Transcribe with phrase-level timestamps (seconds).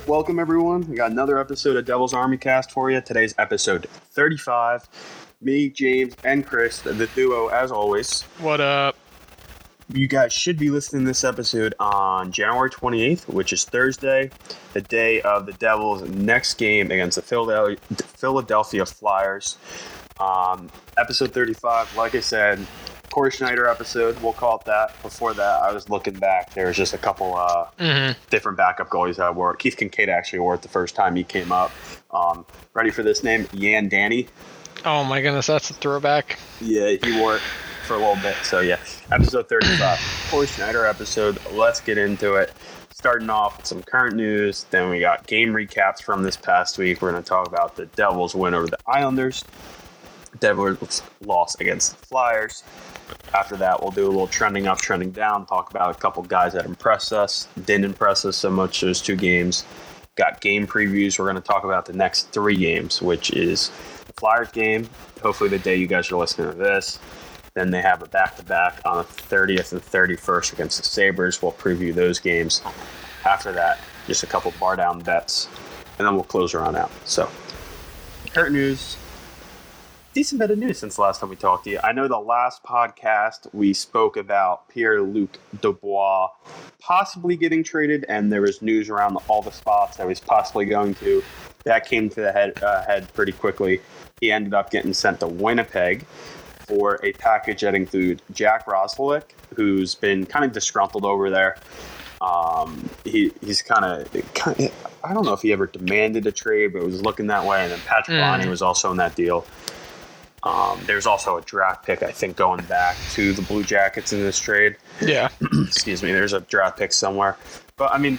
[0.00, 0.88] Right, welcome everyone.
[0.88, 3.02] We got another episode of Devil's Army Cast for you.
[3.02, 4.88] Today's episode 35.
[5.42, 8.22] Me, James, and Chris, the duo, as always.
[8.38, 8.96] What up?
[9.92, 14.30] You guys should be listening to this episode on January 28th, which is Thursday,
[14.72, 19.58] the day of the Devils' next game against the Philadelphia, Philadelphia Flyers.
[20.18, 22.66] Um, episode 35, like I said,
[23.10, 25.00] Cory Schneider episode, we'll call it that.
[25.02, 26.54] Before that, I was looking back.
[26.54, 28.18] There was just a couple uh, Mm-hmm.
[28.30, 29.54] different backup goalies that wore.
[29.56, 31.72] Keith Kinkaid actually wore it the first time he came up.
[32.12, 33.48] Um, ready for this name?
[33.52, 34.28] Yan Danny.
[34.84, 36.38] Oh my goodness, that's a throwback.
[36.60, 37.42] Yeah, he wore it
[37.86, 38.36] for a little bit.
[38.44, 38.78] So yeah,
[39.12, 39.98] episode 35,
[40.30, 41.38] Cory Schneider episode.
[41.52, 42.52] Let's get into it.
[42.92, 44.64] Starting off with some current news.
[44.70, 47.00] Then we got game recaps from this past week.
[47.02, 49.42] We're going to talk about the Devils' win over the Islanders.
[50.38, 52.62] Devils' loss against the Flyers.
[53.34, 55.46] After that, we'll do a little trending up, trending down.
[55.46, 59.16] Talk about a couple guys that impressed us, didn't impress us so much those two
[59.16, 59.64] games.
[60.16, 61.18] Got game previews.
[61.18, 63.70] We're going to talk about the next three games, which is
[64.06, 64.88] the Flyers game.
[65.22, 66.98] Hopefully, the day you guys are listening to this.
[67.54, 71.40] Then they have a back to back on the 30th and 31st against the Sabres.
[71.40, 72.62] We'll preview those games.
[73.24, 75.48] After that, just a couple bar down bets,
[75.98, 76.90] and then we'll close around out.
[77.04, 77.28] So,
[78.32, 78.96] current news.
[80.12, 81.78] Decent bit of news since the last time we talked to you.
[81.84, 86.30] I know the last podcast we spoke about Pierre Luc Dubois
[86.80, 90.64] possibly getting traded, and there was news around all the spots that he was possibly
[90.64, 91.22] going to.
[91.62, 93.80] That came to the head, uh, head pretty quickly.
[94.20, 96.04] He ended up getting sent to Winnipeg
[96.66, 101.56] for a package that included Jack Roslovic, who's been kind of disgruntled over there.
[102.20, 104.12] Um, he, he's kind of,
[105.04, 107.62] I don't know if he ever demanded a trade, but it was looking that way.
[107.62, 108.40] And then Patrik Mm.
[108.40, 109.46] Laine was also in that deal.
[110.42, 114.20] Um, there's also a draft pick, I think, going back to the Blue Jackets in
[114.20, 114.76] this trade.
[115.00, 115.28] Yeah.
[115.66, 116.12] Excuse me.
[116.12, 117.36] There's a draft pick somewhere.
[117.76, 118.18] But I mean,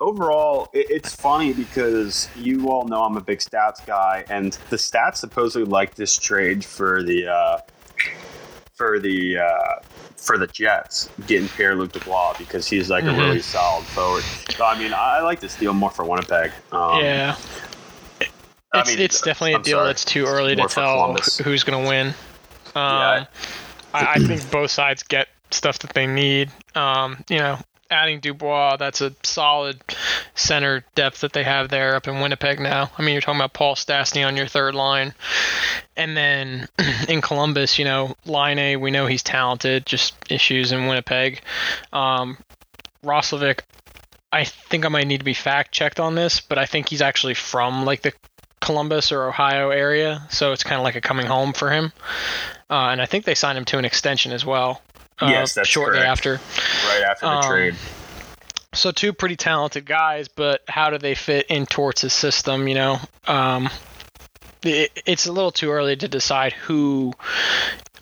[0.00, 4.76] overall, it, it's funny because you all know I'm a big stats guy, and the
[4.76, 7.58] stats supposedly like this trade for the uh,
[8.74, 9.80] for the uh,
[10.16, 13.14] for the Jets getting Pierre Luc Dubois because he's like Mhm.
[13.14, 14.24] a really solid forward.
[14.56, 16.50] So I mean, I, I like this deal more for Winnipeg.
[16.72, 17.36] Um, yeah.
[18.74, 19.86] I It's, mean, it's definitely I'm a deal sorry.
[19.88, 22.06] that's too early to tell who's going to win.
[22.08, 22.14] Um,
[22.74, 23.24] Yeah.
[23.92, 26.50] I, I think both sides get stuff that they need.
[26.74, 27.58] Um, you know,
[27.90, 29.80] adding Dubois, that's a solid
[30.34, 32.90] center depth that they have there up in Winnipeg now.
[32.98, 35.14] I mean, you're talking about Paul Stastny on your third line.
[35.96, 36.66] And then
[37.08, 41.40] in Columbus, you know, Laine, we know he's talented, just issues in Winnipeg.
[41.92, 42.36] Um,
[43.04, 43.60] Roslovic,
[44.32, 47.02] I think I might need to be fact checked on this, but I think he's
[47.02, 48.12] actually from like the
[48.64, 51.92] Columbus or Ohio area, so it's kind of like a coming home for him.
[52.70, 54.80] Uh, and I think they signed him to an extension as well.
[55.20, 56.10] Uh, Yes, that's shortly correct.
[56.10, 56.32] after.
[56.88, 57.74] right after the Um, trade.
[58.72, 62.66] So two pretty talented guys, but how do they fit in Torts' system?
[62.66, 62.98] You know,
[63.28, 63.68] um,
[64.64, 67.12] it, it's a little too early to decide who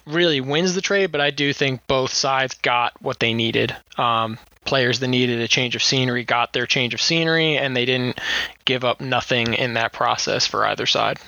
[0.07, 3.77] really wins the trade, but I do think both sides got what they needed.
[3.99, 7.85] Um, players that needed a change of scenery got their change of scenery, and they
[7.85, 8.21] didn't
[8.65, 11.19] give up nothing in that process for either side.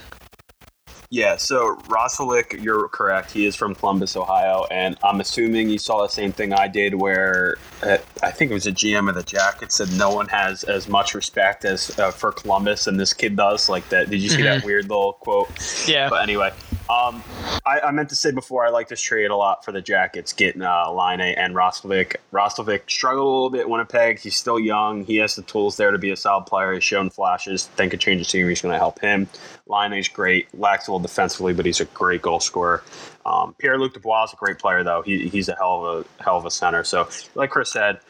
[1.11, 3.31] Yeah, so Roslovic, you're correct.
[3.31, 6.95] He is from Columbus, Ohio, and I'm assuming you saw the same thing I did,
[6.97, 10.65] where uh, I think it was a GM of the Jackets said no one has
[10.65, 13.69] as much respect as uh, for Columbus, and this kid does.
[13.69, 14.11] Like that.
[14.11, 15.49] Did you see that weird little quote?
[15.87, 16.09] Yeah.
[16.09, 16.53] But anyway,
[16.91, 17.23] um,
[17.65, 20.35] I, I meant to say before I like this trade a lot for the Jackets,
[20.35, 22.17] getting uh, Laine and Roslovic.
[22.31, 24.19] Roslovic struggled a little bit Winnipeg.
[24.19, 25.05] He's still young.
[25.05, 26.75] He has the tools there to be a solid player.
[26.75, 27.67] He's shown flashes.
[27.69, 29.29] Think a change of scenery is going to help him.
[29.67, 30.47] Laine is great.
[30.59, 32.85] Lacks a little defensively, but he's a great goal scorer.
[33.25, 35.01] Um, Pierre Luc Dubois is a great player, though.
[35.01, 36.85] He, he's a hell of a hell of a center.
[36.85, 38.01] So, like Chris said,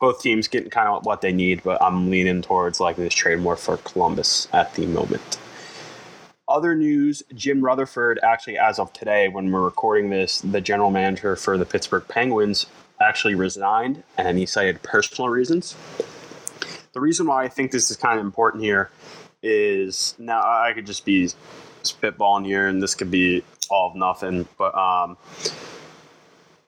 [0.00, 3.38] both teams getting kind of what they need, but I'm leaning towards liking this trade
[3.38, 5.38] more for Columbus at the moment.
[6.48, 11.36] Other news Jim Rutherford, actually, as of today, when we're recording this, the general manager
[11.36, 12.64] for the Pittsburgh Penguins
[13.02, 15.76] actually resigned and he cited personal reasons.
[16.94, 18.90] The reason why I think this is kind of important here
[19.42, 21.28] is now I could just be
[21.82, 25.18] spitballing here and this could be all of nothing, but um,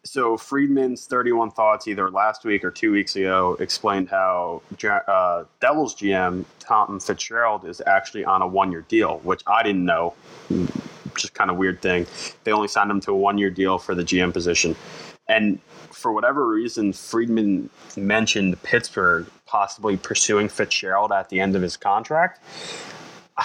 [0.05, 5.95] so Friedman's 31 Thoughts either last week or two weeks ago explained how uh, Devils
[5.95, 10.15] GM Tom Fitzgerald is actually on a one-year deal, which I didn't know.
[11.17, 12.07] Just kind of weird thing.
[12.45, 14.75] They only signed him to a one-year deal for the GM position,
[15.29, 15.61] and
[15.91, 22.41] for whatever reason, Friedman mentioned Pittsburgh possibly pursuing Fitzgerald at the end of his contract.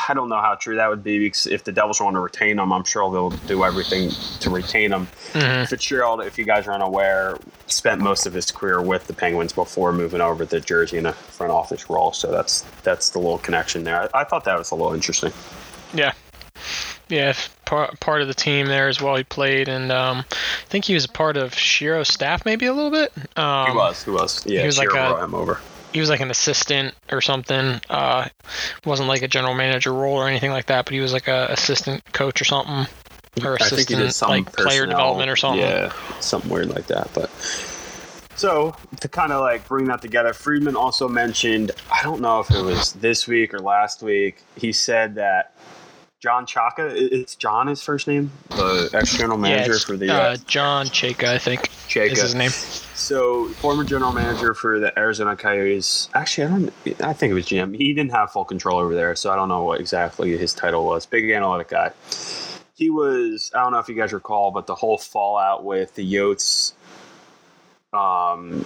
[0.09, 2.59] I don't know how true that would be because if the Devils want to retain
[2.59, 4.09] him, I'm sure they'll do everything
[4.41, 5.07] to retain him.
[5.33, 5.67] Mhm.
[5.69, 7.37] Fitzgerald, if you guys are unaware,
[7.67, 11.13] spent most of his career with the Penguins before moving over to Jersey in a
[11.13, 12.11] front office role.
[12.11, 14.09] So that's that's the little connection there.
[14.13, 15.31] I, I thought that was a little interesting.
[15.93, 16.11] Yeah.
[17.07, 17.33] Yeah,
[17.65, 19.15] part, part of the team there as well.
[19.15, 22.73] He played, and um, I think he was a part of Shero's staff maybe a
[22.73, 23.13] little bit.
[23.37, 24.61] Um, he was, he was, yeah.
[24.61, 25.59] he was like a- him over.
[25.95, 27.79] He was like an assistant or something.
[27.89, 28.27] Uh,
[28.83, 31.47] wasn't like a general manager role or anything like that, but he was like a
[31.51, 32.85] assistant coach or something,
[33.45, 35.61] or I think assistant some like player development or something.
[35.61, 37.09] Yeah, something weird like that.
[37.13, 37.29] But
[38.35, 42.51] so to kind of like bring that together, Friedman also mentioned I don't know if
[42.51, 44.39] it was this week or last week.
[44.57, 45.53] He said that
[46.25, 50.17] John Chayka, it's John his first name, the ex general manager it's, for the uh,
[50.17, 52.13] uh, John Chayka, I think Chayka.
[52.13, 52.49] is his name.
[52.49, 56.09] So, former general manager for the Arizona Coyotes.
[56.15, 57.01] Actually, I don't.
[57.03, 57.77] I think it was GM.
[57.77, 60.83] He didn't have full control over there, so I don't know what exactly his title
[60.83, 61.05] was.
[61.05, 61.91] Big analytic guy.
[62.73, 63.51] He was.
[63.53, 66.73] I don't know if you guys recall, but the whole fallout with the Yotes,
[67.93, 68.65] um,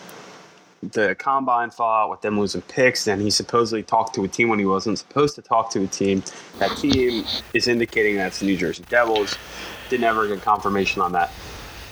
[0.82, 4.60] the combine fallout with them losing picks, and he supposedly talked to a team when
[4.60, 6.24] he wasn't supposed to talk to a team.
[6.60, 9.38] That team is indicating that's the New Jersey Devils.
[9.90, 11.32] Didn't ever get confirmation on that.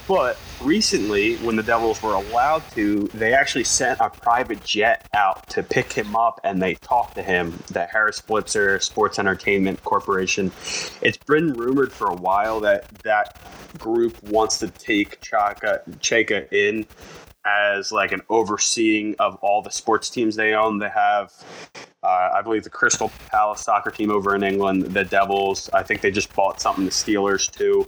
[0.07, 5.49] But recently, when the Devils were allowed to, they actually sent a private jet out
[5.49, 7.59] to pick him up and they talked to him.
[7.71, 10.53] The Harris Blitzer Sports Entertainment Corporation.
[11.01, 13.37] It's been rumored for a while that that
[13.77, 16.85] group wants to take Chayka, Chayka in
[17.47, 20.79] as like an overseeing of all the sports teams they own.
[20.79, 21.31] They have,
[22.03, 25.69] uh, I believe, the Crystal Palace soccer team over in England, the Devils.
[25.73, 27.87] I think they just bought something, the Steelers too.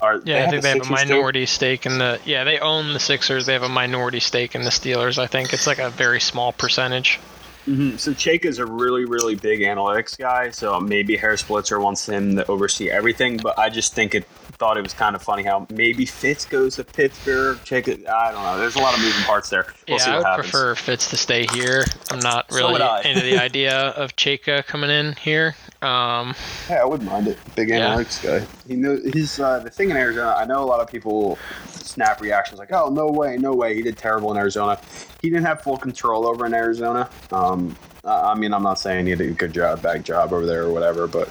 [0.00, 0.90] Are, Yeah, I think the they have a too?
[0.90, 2.20] minority stake in the.
[2.24, 3.46] Yeah, they own the Sixers.
[3.46, 5.18] They have a minority stake in the Steelers.
[5.18, 7.18] I think it's like a very small percentage.
[7.64, 10.50] Hmm So Chake is a really, really big analytics guy.
[10.50, 13.36] So maybe Harris Blitzer wants him to oversee everything.
[13.36, 14.26] But I just think it
[14.60, 17.58] thought it was kind of funny how maybe Fitz goes to Pittsburgh.
[17.64, 18.58] Chake, I don't know.
[18.58, 19.66] There's a lot of moving parts there.
[19.88, 20.50] We'll see yeah, I would happens.
[20.50, 21.84] prefer Fitz to stay here.
[22.10, 23.02] I'm not really I.
[23.02, 25.54] into the idea of Chayka coming in here.
[25.82, 26.34] Um,
[26.68, 27.38] Yeah, I wouldn't mind it.
[27.56, 27.94] Big Yeah.
[27.96, 28.46] analytics guy.
[28.68, 30.34] He knows he's uh, the thing in Arizona.
[30.36, 31.38] I know a lot of people
[31.70, 34.78] snap reactions like, "Oh, no way, no way, he did terrible in Arizona."
[35.22, 37.08] He didn't have full control over in Arizona.
[37.32, 40.64] Um, I mean, I'm not saying he did a good job, bad job over there
[40.64, 41.28] or whatever, but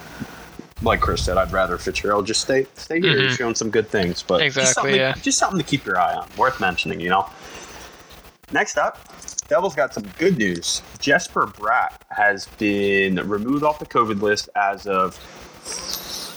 [0.82, 3.18] like Chris said, I'd rather Fitzgerald just stay stay here.
[3.20, 3.36] He's Mhm.
[3.38, 5.12] showing some good things, but just Exactly, to- yeah.
[5.22, 6.26] just something to keep your eye on.
[6.36, 7.26] Worth mentioning, you know.
[8.52, 8.98] Next up,
[9.50, 10.80] Devils got some good news.
[11.00, 15.16] Jesper Bratt has been removed off the COVID list as of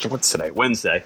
[0.10, 0.50] what's today?
[0.50, 1.04] Wednesday.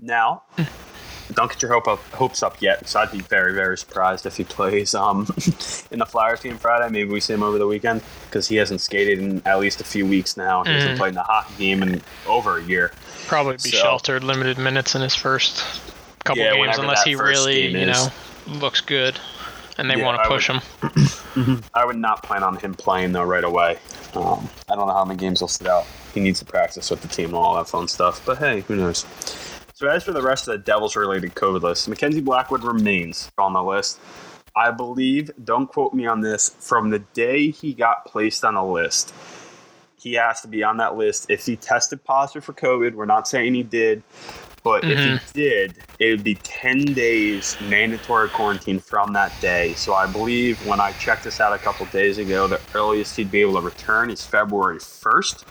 [0.00, 0.42] Now,
[1.32, 2.88] don't get your hope up, hopes up yet.
[2.88, 5.20] So I'd be very, very surprised if he plays um,
[5.92, 6.88] in the Flyers game Friday.
[6.90, 9.84] Maybe we see him over the weekend because he hasn't skated in at least a
[9.84, 10.64] few weeks now.
[10.64, 10.98] He hasn't Mhm.
[10.98, 12.90] played in a hockey game in over a year.
[13.28, 15.64] probably be So- sheltered, limited minutes in his first
[16.24, 18.08] couple Yeah, games, unless he really, you know,
[18.48, 19.18] looks good,
[19.78, 20.62] and they Yeah, want to push would-
[21.34, 21.62] him.
[21.74, 23.78] I would not plan on him playing though right away.
[24.14, 25.84] Um, I don't know how many games he'll sit out.
[26.14, 28.24] He needs to practice with the team and all that fun stuff.
[28.24, 29.04] But hey, who knows?
[29.74, 33.62] So as for the rest of the Devils-related COVID list, Mackenzie Blackwood remains on the
[33.62, 33.98] list.
[34.56, 38.64] I believe, don't quote me on this, from the day he got placed on the
[38.64, 39.12] list,
[39.98, 41.26] he has to be on that list.
[41.28, 44.02] If he tested positive for COVID, we're not saying he did,
[44.66, 45.32] but if he mm-hmm.
[45.32, 49.74] did, it would be 10 days mandatory quarantine from that day.
[49.74, 53.30] So I believe when I checked this out a couple days ago, the earliest he'd
[53.30, 55.44] be able to return is February 1st.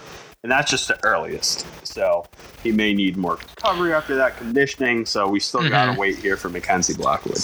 [0.43, 1.65] And that's just the earliest.
[1.87, 2.25] So
[2.61, 5.05] he may need more recovery after that conditioning.
[5.05, 6.01] So we still got to mm-hmm.
[6.01, 7.39] wait here for Mackenzie Blackwood.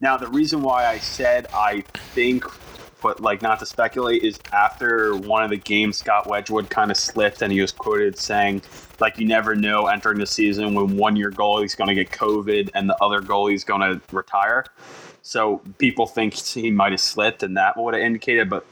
[0.00, 1.82] Now, the reason why I said I
[2.14, 2.46] think,
[3.02, 6.96] but like not to speculate, is after one of the games, Scott Wedgewood kind of
[6.96, 8.62] slipped and he was quoted saying,
[8.98, 12.70] like, you never know entering the season when one year goalie's going to get COVID
[12.74, 14.64] and the other goalie's going to retire.
[15.22, 18.64] So people think he might have slipped and that would have indicated, but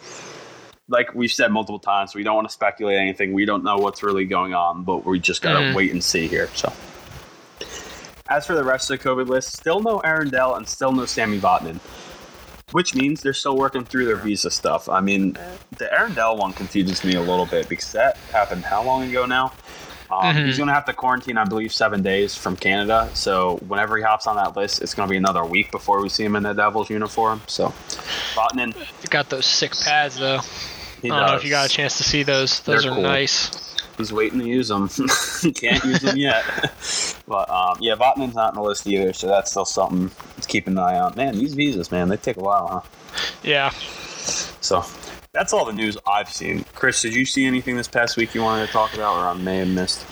[0.88, 3.32] like we've said multiple times, we don't want to speculate anything.
[3.32, 5.74] We don't know what's really going on, but we just got to Mhm.
[5.74, 6.48] wait and see here.
[6.54, 6.72] So.
[8.28, 11.04] As for the rest of the COVID list, still no Aaron Dell and still no
[11.04, 11.78] Sammy Vatanen,
[12.74, 14.88] which means they're still working through their visa stuff.
[14.88, 15.38] I mean,
[15.78, 19.26] the Aaron Dell one confuses me a little bit because that happened how long ago
[19.26, 19.52] now?
[20.10, 20.46] Um, Mhm.
[20.46, 23.08] He's going to have to quarantine, I believe, seven days from Canada.
[23.14, 26.08] So whenever he hops on that list, it's going to be another week before we
[26.08, 27.42] see him in the Devils uniform.
[27.46, 27.72] So
[28.34, 30.40] Vatanen, He got those sick pads though.
[31.00, 32.58] he I don't know if you got a chance to see those.
[32.60, 33.04] Those They're are cool.
[33.04, 33.50] nice.
[33.96, 34.88] He's waiting to use them.
[35.54, 36.44] can't use them yet.
[37.28, 40.10] but um, yeah, Vatanen's not on the list either, so that's still something
[40.40, 41.14] to keep an eye on.
[41.16, 42.80] Man, these visas, man, they take a while, huh?
[43.42, 43.70] Yeah.
[43.70, 44.84] So
[45.32, 46.64] That's all the news I've seen.
[46.74, 49.34] Chris, did you see anything this past week you wanted to talk about, or I
[49.34, 50.04] may have missed?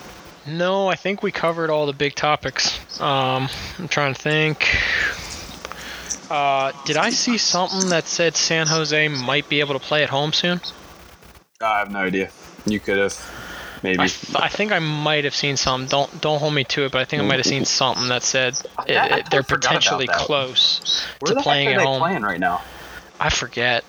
[0.47, 2.79] No, I think we covered all the big topics.
[3.01, 3.49] Um,
[3.79, 4.77] I'm trying to think.
[6.31, 10.09] Uh, did I see something that said San Jose might be able to play at
[10.09, 10.61] home soon?
[11.61, 12.31] I have no idea.
[12.67, 13.13] You could have,
[13.83, 14.01] maybe.
[14.01, 15.87] I, I think I might have seen some.
[15.87, 18.23] Don't don't hold me to it, but I think I might have seen something that
[18.23, 21.81] said I- it, I eh, it- they're potentially close Where to the playing heck are
[21.81, 22.01] at they home.
[22.01, 22.63] playing right now?
[23.21, 23.85] I forget.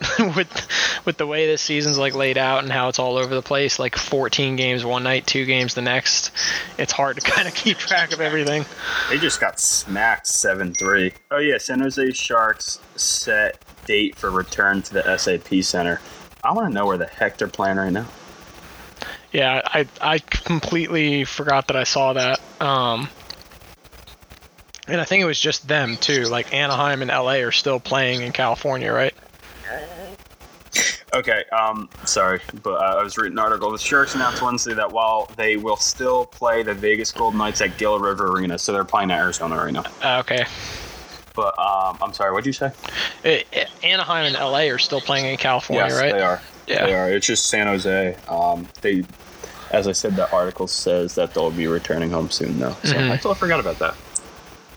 [0.20, 3.42] with with the way this season's like laid out and how it's all over the
[3.42, 6.30] place, like 14 games one night, two games the next,
[6.78, 8.64] it's hard to kind of keep track of everything.
[9.10, 11.12] They just got smacked 7 3.
[11.32, 11.58] Oh, yeah.
[11.58, 16.00] San Jose Sharks set date for return to the SAP Center.
[16.44, 18.06] I want to know where the heck they're playing right now.
[19.32, 22.40] Yeah, I I completely forgot that I saw that.
[22.60, 23.08] Um,
[24.86, 26.24] and I think it was just them too.
[26.24, 29.14] Like Anaheim and LA are still playing in California, right?
[31.14, 33.72] Okay, um, sorry, but uh, I was reading an article.
[33.72, 37.78] The Sharks announced Wednesday that while they will still play the Vegas Golden Knights at
[37.78, 39.84] Gila River Arena, so they're playing at Arizona right now.
[40.02, 40.44] Uh, okay.
[41.34, 42.72] But um, I'm sorry, what'd you say?
[43.24, 46.12] It, it- Anaheim and LA are still playing in California, yes, right?
[46.12, 46.42] they are.
[46.68, 46.86] Yeah.
[46.86, 47.10] They are.
[47.10, 48.16] It's just San Jose.
[48.28, 49.04] Um, they,
[49.70, 52.76] as I said, the article says that they'll be returning home soon, though.
[52.84, 53.10] So Mhm.
[53.10, 53.94] I totally forgot about that.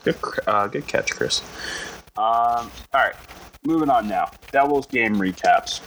[0.03, 0.15] Good,
[0.47, 1.41] uh, good catch, Chris.
[2.17, 3.13] Um, all right,
[3.63, 4.31] moving on now.
[4.51, 5.79] Devils game recaps.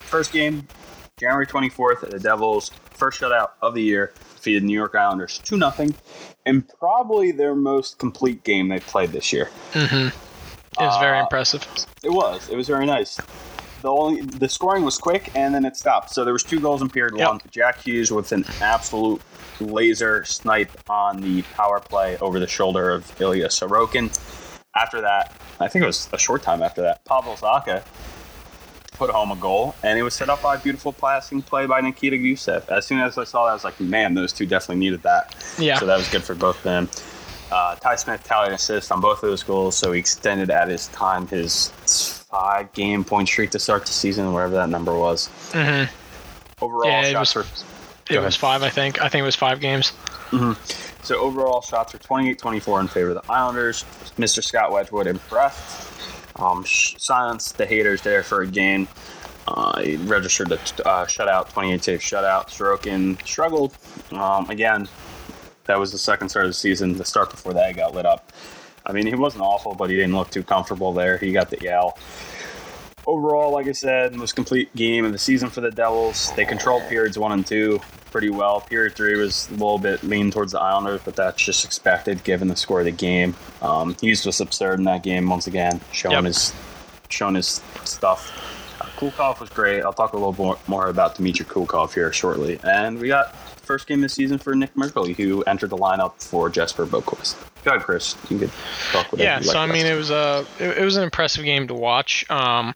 [0.00, 0.68] First game,
[1.18, 5.88] January 24th, the Devils first shutout of the year defeated New York Islanders 2 0
[6.44, 9.48] and probably their most complete game they played this year.
[9.72, 10.08] Mm-hmm.
[10.08, 11.66] It was very Uh, impressive.
[12.04, 12.48] It was.
[12.50, 13.18] It was very nice.
[13.86, 16.10] The only the scoring was quick and then it stopped.
[16.10, 17.28] So there was two goals in period Yep.
[17.28, 17.40] one.
[17.52, 19.22] Jack Hughes with an absolute
[19.60, 24.10] laser snipe on the power play over the shoulder of Ilya Sorokin.
[24.74, 27.84] After that, I think it was a short time after that, Pavel Zacha
[28.94, 31.80] put home a goal, and it was set up by a beautiful passing play by
[31.80, 32.68] Nikita Gusev.
[32.68, 35.32] As soon as I saw that, I was like, man, those two definitely needed that.
[35.60, 35.78] Yeah.
[35.78, 36.88] So that was good for both of them.
[37.50, 40.68] Uh, Ty Smith tallied an assist on both of those goals, so he extended at
[40.68, 41.68] his time his
[42.30, 45.28] five game point streak to start the season, whatever that number was.
[45.52, 45.92] Mm-hmm.
[46.64, 47.64] Overall, Yeah, it shots was-
[48.10, 49.00] were It was five, I think.
[49.00, 49.92] I think it was five games.
[51.02, 53.84] so overall shots were 28-24 in favor of the Islanders.
[54.18, 54.42] Mr.
[54.42, 55.88] Scott Wedgewood impressed.
[56.36, 58.88] Um, sh- silenced the haters there for a game.
[59.48, 62.48] Uh, he registered a t- uh, shutout, 28 save shutout.
[62.48, 63.74] Sorokin struggled.
[64.12, 64.88] Um, again,
[65.66, 66.96] that was the second start of the season.
[66.96, 68.32] The start before that, got lit up.
[68.84, 71.18] I mean, he wasn't awful, but he didn't look too comfortable there.
[71.18, 71.98] He got the yell.
[73.06, 76.32] Overall, like I said, most complete game of the season for the Devils.
[76.34, 77.80] They controlled periods one and two
[78.10, 78.60] pretty well.
[78.62, 82.48] Period three was a little bit lean towards the Islanders, but that's just expected given
[82.48, 83.36] the score of the game.
[83.62, 86.24] Um, Hughes was absurd in that game once again, showing Yep.
[86.24, 86.52] his
[87.08, 88.32] showing his stuff.
[88.80, 89.82] Uh, Kulikov was great.
[89.82, 92.58] I'll talk a little more, more about Dmitry Kulikov here shortly.
[92.64, 93.34] And we got
[93.66, 97.36] first game of the season for Nick Merkley, who entered the lineup for Jesper Boqvist.
[97.64, 98.16] Go ahead, Chris.
[98.30, 98.52] You could
[98.92, 101.68] talk with Yeah, so I mean, it was a it, it was an impressive game
[101.68, 102.28] to watch.
[102.30, 102.74] Um,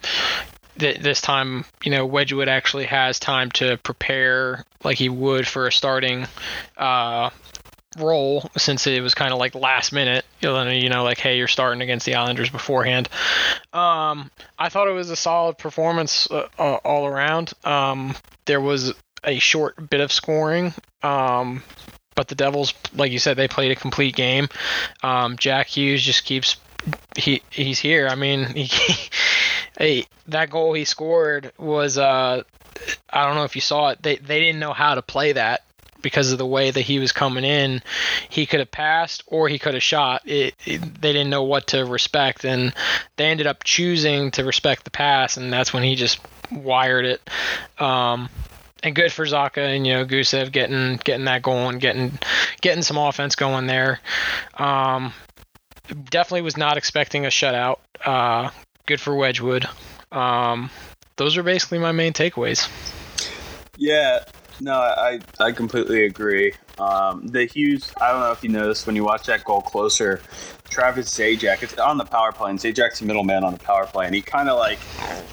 [0.78, 5.66] th- this time, you know, Wedgewood actually has time to prepare like he would for
[5.66, 6.26] a starting
[6.76, 7.30] uh,
[7.98, 10.24] role, since it was kind of like last minute.
[10.40, 13.08] You know, like hey, you're starting against the Islanders beforehand.
[13.72, 17.52] Um, I thought it was a solid performance uh, uh, all around.
[17.62, 18.16] Um,
[18.46, 18.94] there was
[19.24, 20.74] a short bit of scoring.
[21.02, 21.62] Um,
[22.14, 24.48] but the Devils, like you said, they played a complete game.
[25.02, 26.56] Um, Jack Hughes just keeps
[27.16, 28.08] he he's here.
[28.08, 28.68] I mean, he,
[29.78, 32.42] hey, that goal he scored was uh,
[33.10, 34.02] I don't know if you saw it.
[34.02, 35.62] They they didn't know how to play that
[36.02, 37.82] because of the way that he was coming in.
[38.28, 40.26] He could have passed or he could have shot.
[40.26, 42.74] It, it, they didn't know what to respect, and
[43.16, 47.30] they ended up choosing to respect the pass, and that's when he just wired it.
[47.78, 48.28] Um,
[48.82, 52.18] and good for Zacha and you know Gusev getting getting that going, getting
[52.60, 54.00] getting some offense going there.
[54.54, 55.12] Um,
[55.88, 57.78] definitely was not expecting a shutout.
[58.04, 58.50] Uh,
[58.86, 59.66] good for Wedgewood.
[60.12, 60.70] Um,
[61.16, 62.68] those are basically my main takeaways.
[63.76, 64.20] Yeah,
[64.60, 66.54] no, I I completely agree.
[66.80, 70.20] Um, the Hughes, I don't know if you noticed when you watch that goal closer,
[70.70, 74.14] Travis Zajac, it's on the power play, and Zajac's middleman on the power play, and
[74.14, 74.78] he kind of like,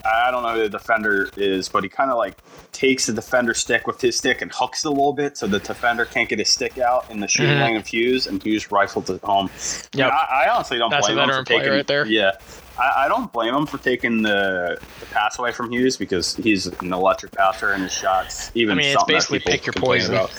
[0.05, 2.35] I don't know who the defender is, but he kind of like
[2.73, 5.59] takes the defender stick with his stick and hooks it a little bit so the
[5.59, 7.61] defender can't get his stick out in the shooting Mhm.
[7.63, 9.49] lane of Hughes, and Hughes rifled it home.
[9.93, 12.05] Yeah, I, I honestly don't That's a blame him for taking right there.
[12.05, 12.31] Yeah,
[12.79, 16.67] I, I don't blame him for taking the, the pass away from Hughes because he's
[16.67, 18.51] an electric passer and his shots.
[18.55, 20.15] Even I mean, it's basically pick your poison.
[20.15, 20.31] about.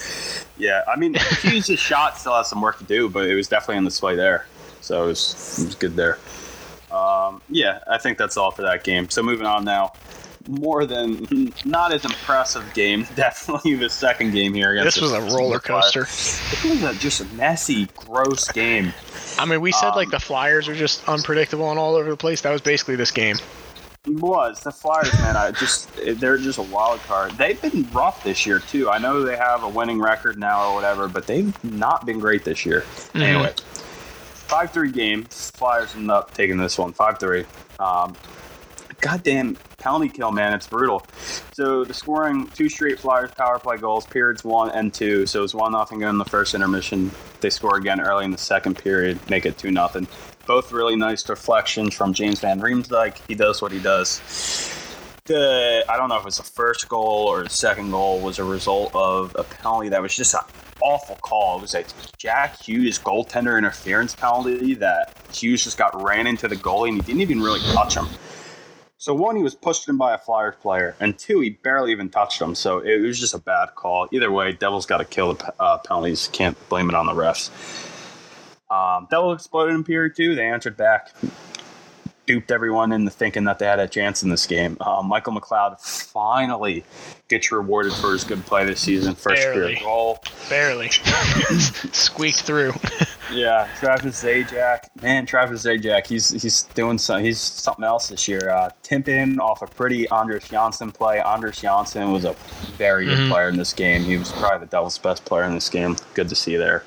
[0.56, 3.78] Yeah, I mean, Hughes' shot still has some work to do, but it was definitely
[3.78, 4.46] on display there,
[4.80, 6.18] so it was, it was good there.
[6.90, 9.10] Um, yeah, I think that's all for that game.
[9.10, 9.92] So moving on now.
[10.48, 13.06] More than not as impressive game.
[13.14, 14.72] Definitely the second game here.
[14.72, 16.02] Against This was a roller coaster.
[16.02, 18.94] It was a, just a messy, gross game.
[19.38, 22.16] I mean, we said like Um, the Flyers are just unpredictable and all over the
[22.16, 22.40] place.
[22.40, 23.36] That was basically this game.
[24.06, 25.36] It was the Flyers, man.
[25.36, 27.32] I just they're just a wild card.
[27.32, 28.88] They've been rough this year too.
[28.88, 32.42] I know they have a winning record now or whatever, but they've not been great
[32.42, 32.84] this year.
[33.12, 33.20] Mhm.
[33.20, 33.52] Anyway,
[34.32, 35.24] five three game.
[35.24, 37.44] Flyers end up taking this one five three.
[37.78, 38.16] Um,
[39.02, 40.52] goddamn penalty kill, man.
[40.52, 41.06] It's brutal.
[41.52, 45.24] So the scoring two straight Flyers power play goals, periods one and two.
[45.26, 47.12] So it was one nothing in the first intermission.
[47.40, 50.08] They score again early in the second period, make it two nothing.
[50.46, 53.20] Both really nice deflections from James Van Riemsdyk.
[53.28, 54.20] He does what he does.
[55.26, 58.38] The I don't know if it was the first goal or the second goal was
[58.38, 60.40] a result of a penalty that was just an
[60.80, 61.58] awful call.
[61.58, 61.84] It was a
[62.16, 67.02] Jack Hughes goaltender interference penalty that Hughes just got ran into the goalie and he
[67.02, 68.08] didn't even really touch him.
[69.00, 72.08] So one, he was pushed in by a Flyers player, and two, he barely even
[72.08, 72.56] touched him.
[72.56, 74.08] So it was just a bad call.
[74.10, 76.28] Either way, Devils got to kill the uh, penalties.
[76.32, 77.50] Can't blame it on the refs.
[78.68, 80.34] Um, Devils exploded in period two.
[80.34, 81.12] They answered back,
[82.26, 84.76] duped everyone into thinking that they had a chance in this game.
[84.80, 86.84] Uh, Michael McLeod finally
[87.28, 89.14] gets rewarded for his good play this season.
[89.14, 89.60] First Barely.
[89.60, 90.18] period goal.
[90.50, 92.72] Barely squeaked through.
[93.32, 98.48] Yeah, Travis Zajac, man, Travis Zajac, he's he's doing some, he's something else this year.
[98.50, 101.20] Uh, Timpin off a pretty Anders Johnsson play.
[101.20, 102.32] Anders Johnsson was a
[102.78, 103.28] very good Mhm.
[103.30, 104.02] player in this game.
[104.02, 105.96] He was probably the Devils' best player in this game.
[106.14, 106.84] Good to see there.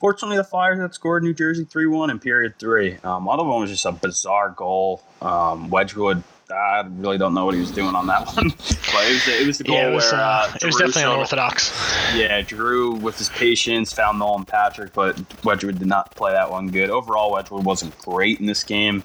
[0.00, 2.96] Fortunately, the Flyers had scored New Jersey 3 1 in period three.
[3.04, 5.02] Um, one of them was just a bizarre goal.
[5.20, 8.50] Um, Wedgewood, I really don't know what he was doing on that one.
[8.50, 10.76] but it was, it was the goal yeah, it was, where uh, uh, it was
[10.76, 11.72] definitely showed- unorthodox.
[12.14, 16.68] yeah, Drew with his patience found Nolan Patrick, but Wedgewood did not play that one
[16.68, 16.90] good.
[16.90, 19.04] Overall, Wedgewood wasn't great in this game.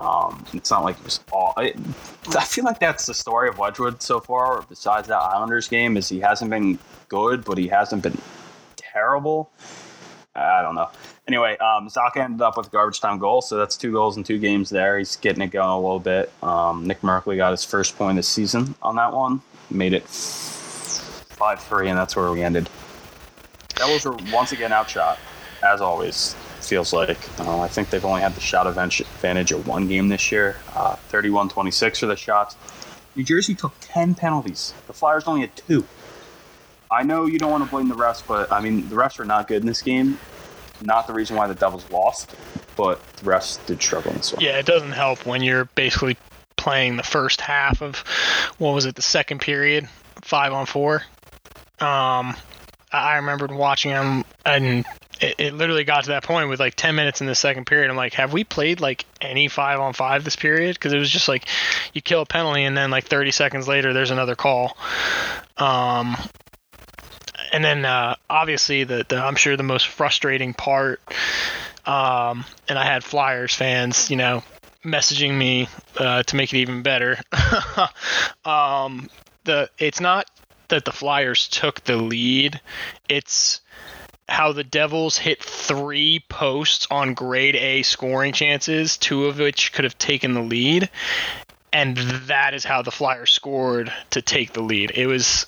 [0.00, 1.52] Um, it's not like it was all.
[1.56, 1.74] I,
[2.36, 4.62] I feel like that's the story of Wedgewood so far.
[4.68, 8.18] Besides that Islanders game, is he hasn't been good, but he hasn't been
[8.76, 9.52] terrible.
[10.34, 10.88] I don't know.
[11.28, 14.24] Anyway, um, Zacha ended up with a garbage time goal, so that's two goals in
[14.24, 14.98] two games there.
[14.98, 16.32] He's getting it going a little bit.
[16.42, 21.60] Um, Nick Merkley got his first point this season on that one, made it five
[21.60, 22.68] three, and that's where we ended.
[23.76, 25.18] Devils were once again outshot,
[25.62, 26.34] as always.
[26.60, 30.08] Feels like uh, I think they've only had the shot advantage advantage of one game
[30.08, 32.56] this year, uh, 31-26 for the shots.
[33.16, 34.72] New Jersey took ten penalties.
[34.86, 35.84] The Flyers only had two.
[36.90, 39.24] I know you don't want to blame the refs, but I mean the refs are
[39.24, 40.18] not good in this game.
[40.82, 42.34] Not the reason why the Devils lost,
[42.76, 44.42] but the refs did struggle in this one.
[44.42, 46.16] Yeah, it doesn't help when you're basically
[46.56, 47.98] playing the first half of
[48.58, 49.88] what was it, the second period,
[50.22, 51.02] five on four.
[51.80, 52.36] Um,
[52.92, 54.84] I remembered watching them, and
[55.20, 57.90] it, it literally got to that point with like 10 minutes in the second period.
[57.90, 60.74] I'm like, have we played like any five on five this period?
[60.74, 61.48] Because it was just like
[61.94, 64.76] you kill a penalty, and then like 30 seconds later, there's another call.
[65.56, 66.16] Um,
[67.52, 71.00] and then uh, obviously the, the I'm sure the most frustrating part,
[71.86, 74.42] um, and I had Flyers fans, you know,
[74.84, 77.18] messaging me uh, to make it even better.
[78.44, 79.10] um,
[79.44, 80.30] the it's not
[80.68, 82.60] that the Flyers took the lead;
[83.08, 83.60] it's
[84.28, 89.84] how the Devils hit three posts on grade A scoring chances, two of which could
[89.84, 90.88] have taken the lead.
[91.74, 94.92] And that is how the Flyers scored to take the lead.
[94.94, 95.46] It was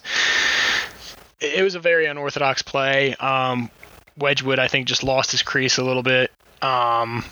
[1.40, 3.14] it was a very unorthodox play.
[3.14, 3.70] Um,
[4.16, 6.30] Wedgewood, I think, just lost his crease a little bit.
[6.62, 7.24] Um,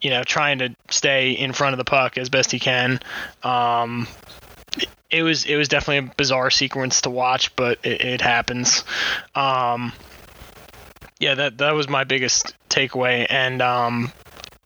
[0.00, 3.00] you know, trying to stay in front of the puck as best he can.
[3.42, 4.08] Um,
[5.10, 8.84] it was it was definitely a bizarre sequence to watch, but it, it happens.
[9.34, 9.92] Um,
[11.18, 14.12] yeah, that that was my biggest takeaway, and um,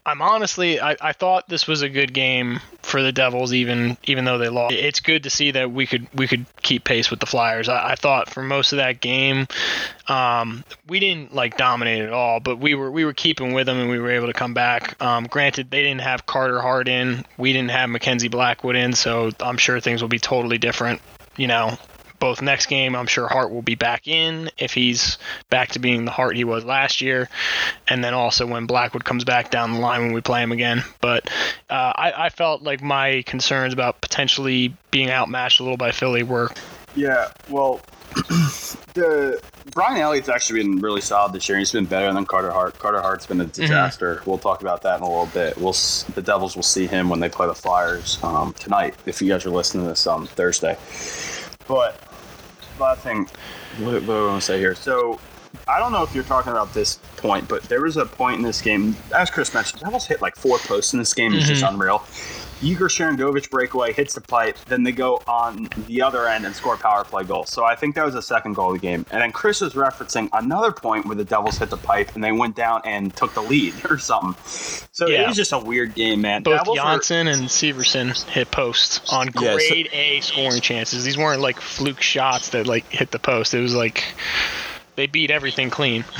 [0.06, 4.24] I'm honestly I, I thought this was a good game for the Devils, even even
[4.24, 4.74] though they lost.
[4.74, 7.68] It's good to see that we could we could keep pace with the Flyers.
[7.68, 9.46] I, I thought for most of that game,
[10.06, 13.78] um, we didn't like dominate at all, but we were we were keeping with them
[13.78, 15.00] and we were able to come back.
[15.02, 19.30] Um, granted, they didn't have Carter Hart in, we didn't have Mackenzie Blackwood in, so
[19.40, 21.00] I'm sure things will be totally different.
[21.36, 21.78] You know,
[22.24, 25.18] both next game, I'm sure Hart will be back in if he's
[25.50, 27.28] back to being the Hart he was last year,
[27.86, 30.82] and then also when Blackwood comes back down the line when we play him again.
[31.02, 31.28] But
[31.68, 36.22] uh, I, I felt like my concerns about potentially being outmatched a little by Philly
[36.22, 36.48] were
[36.96, 37.82] Yeah, well,
[38.94, 39.38] the
[39.72, 41.58] Brian Elliott's actually been really solid this year.
[41.58, 42.78] He's been better than Carter Hart.
[42.78, 44.22] Carter Hart's been a disaster.
[44.24, 45.58] We'll talk about that in a little bit.
[45.58, 45.74] We'll
[46.14, 48.94] the Devils will see him when they play the Flyers um, tonight.
[49.04, 50.78] If you guys are listening to this on Thursday,
[51.68, 52.00] but
[52.78, 53.28] last thing,
[53.78, 54.74] what, what do I want to say here?
[54.74, 55.20] So
[55.68, 58.42] I don't know if you're talking about this point, but there was a point in
[58.42, 61.34] this game, as Chris mentioned, I almost hit like four posts in this game.
[61.34, 61.74] It's just mm-hmm.
[61.74, 62.04] unreal.
[62.62, 66.74] Igor Sharangovich breakaway hits the pipe, then they go on the other end and score
[66.74, 67.44] a power play goal.
[67.44, 69.04] So I think that was the second goal of the game.
[69.10, 72.32] And then Chris was referencing another point where the Devils hit the pipe and they
[72.32, 74.34] went down and took the lead or something.
[74.92, 75.22] So Yeah.
[75.22, 76.42] it was just a weird game, man.
[76.42, 81.04] Both Devils were- Johnsson and Severson hit posts on Yeah, so- grade A scoring chances.
[81.04, 83.52] These weren't like fluke shots that like hit the post.
[83.54, 84.02] It was like
[84.96, 86.04] they beat everything clean.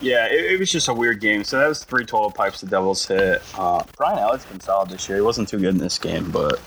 [0.00, 1.42] Yeah, it, it was just a weird game.
[1.44, 3.42] So that was three total pipes the Devils hit.
[3.56, 5.18] Uh, Brian Elliott's been solid this year.
[5.18, 6.60] He wasn't too good in this game, but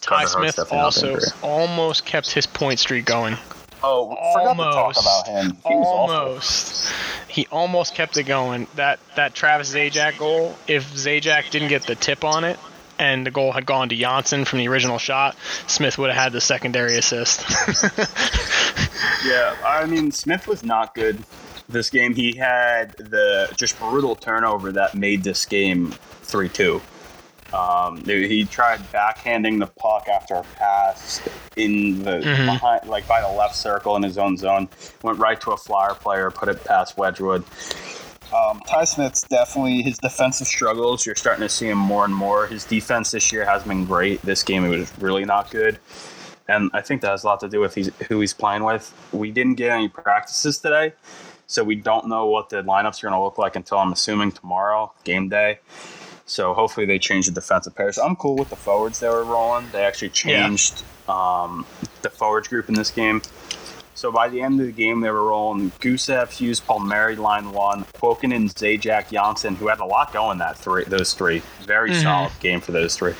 [0.00, 3.36] Ty Smith also almost kept his point streak going.
[3.82, 5.00] oh, forgot to talk Almost.
[5.00, 5.56] about him.
[5.66, 6.92] He almost.
[7.28, 8.66] He almost kept it going.
[8.76, 12.58] That that Travis Zajac goal, if Zajac didn't get the tip on it
[12.98, 15.36] and the goal had gone to Johnsson from the original shot,
[15.68, 17.44] Smith would have had the secondary assist.
[19.24, 21.22] Yeah, I mean Smith was not good
[21.68, 22.14] this game.
[22.14, 26.80] He had the just brutal turnover that made this game three two.
[27.52, 31.22] Um, he tried backhanding the puck after a pass
[31.56, 32.46] in the Mhm.
[32.46, 34.68] behind, like by the left circle in his own zone.
[35.02, 37.42] Went right to a flyer player, put it past Wedgewood.
[38.34, 41.06] Um, Ty Smith's definitely his defensive struggles.
[41.06, 42.46] You're starting to see him more and more.
[42.46, 44.20] His defense this year has been great.
[44.20, 45.78] This game it was really not good,
[46.48, 48.92] and I think that has a lot to do with he's, who he's playing with.
[49.12, 50.92] We didn't get any practices today,
[51.48, 54.30] so we don't know what the lineups are going to look like until I'm assuming
[54.32, 55.58] tomorrow, game day.
[56.26, 57.98] So hopefully they change the defensive pairs.
[57.98, 59.66] I'm cool with the forwards they were rolling.
[59.72, 60.46] They actually Yeah.
[60.46, 61.64] changed um,
[62.02, 63.22] the forwards group in this game.
[63.94, 67.84] So by the end of the game, they were rolling Gusev, Hughes, Palmieri, line one,
[67.94, 71.42] Kuokkanen, Zajac, Johnsson, who had a lot going that three, those three.
[71.62, 72.02] Very Mhm.
[72.02, 73.14] solid game for those three.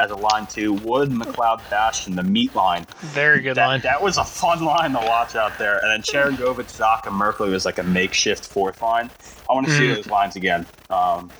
[0.00, 2.86] As a line two, Wood, McLeod, Bastian, the meat line.
[3.00, 3.80] Very good That, line.
[3.80, 5.78] that was a fun line to watch out there.
[5.84, 9.10] And then Sharangovich, Zach, and Merkley was like a makeshift fourth line.
[9.50, 9.94] I want to see Mhm.
[9.96, 10.66] those lines again.
[10.90, 11.30] Um,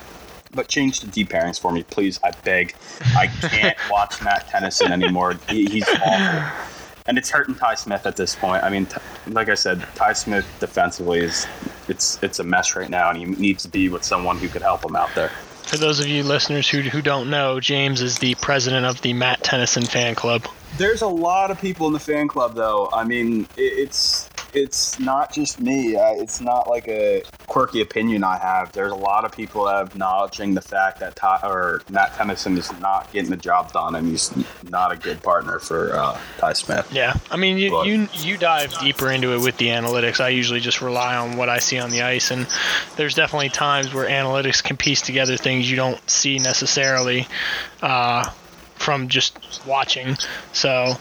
[0.54, 2.18] but change the deep pairings for me, please.
[2.24, 2.74] I beg.
[3.16, 5.34] I can't watch Matt Tennyson anymore.
[5.48, 6.42] He, he's awful.
[7.06, 8.62] And it's hurting Ty Smith at this point.
[8.64, 8.96] I mean, t-
[9.28, 11.46] like I said, Ty Smith defensively is
[11.88, 14.60] it's it's a mess right now, and he needs to be with someone who could
[14.62, 15.30] help him out there.
[15.68, 19.12] For those of you listeners who, who don't know, James is the president of the
[19.12, 20.46] Matt Tennyson fan club.
[20.78, 22.88] There's a lot of people in the fan club, though.
[22.90, 25.96] I mean, it, it's it's not just me.
[25.96, 28.72] I, it's not like a quirky opinion I have.
[28.72, 33.12] There's a lot of people acknowledging the fact that Ty, or Matt Tennyson is not
[33.12, 34.32] getting the job done, and he's
[34.70, 36.88] not a good partner for uh, Ty Smith.
[36.92, 40.20] Yeah, I mean, you, But- you you dive deeper into it with the analytics.
[40.20, 42.46] I usually just rely on what I see on the ice, and
[42.96, 47.26] there's definitely times where analytics can piece together things you don't see necessarily
[47.82, 48.28] uh,
[48.76, 50.16] from just watching.
[50.52, 50.94] So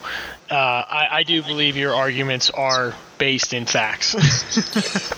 [0.49, 4.15] uh, I, I do believe your arguments are based in facts.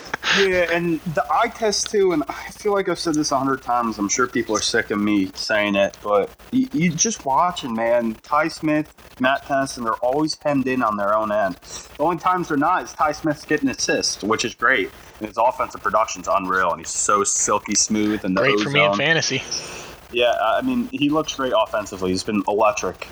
[0.38, 3.62] Yeah, and the eye test too, and I feel like I've said this a hundred
[3.62, 3.98] times.
[3.98, 8.16] I'm sure people are sick of me saying it, but you, you just watching, man.
[8.22, 11.56] Ty Smith, Matt Tennyson, they're always hemmed in on their own end.
[11.56, 14.92] The only times they're not is Ty Smith's getting assists, which is great.
[15.20, 18.94] And his offensive production's unreal, and he's so silky smooth and Great for me in
[18.94, 19.42] fantasy.
[20.12, 22.12] Yeah, I mean, he looks great offensively.
[22.12, 23.08] He's been electric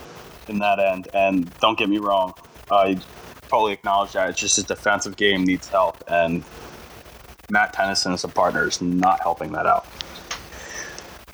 [0.49, 1.07] in that end.
[1.13, 2.33] And don't get me wrong,
[2.71, 2.99] I
[3.47, 4.29] totally acknowledge that.
[4.29, 6.03] It's just his defensive game needs help.
[6.07, 6.43] And
[7.49, 9.85] Matt Tennyson as a partner is not helping that out.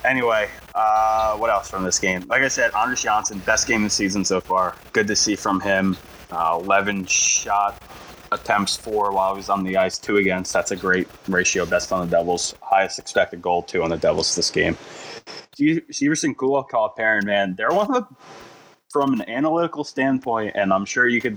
[0.04, 2.24] Anyway, uh, what else from this game?
[2.28, 4.76] Like I said, Anders Johnsson, best game of the season so far.
[4.92, 5.96] Good to see from him.
[6.30, 7.82] Uh, 11 shot
[8.32, 10.52] attempts for while he was on the ice, two against.
[10.52, 11.64] That's a great ratio.
[11.64, 12.54] Best on the Devils.
[12.60, 14.76] Highest expected goal, two on the Devils this game.
[15.56, 18.16] Severson, Kulikov pairing, man, they're one of the
[18.94, 21.36] from an analytical standpoint, and I'm sure you could,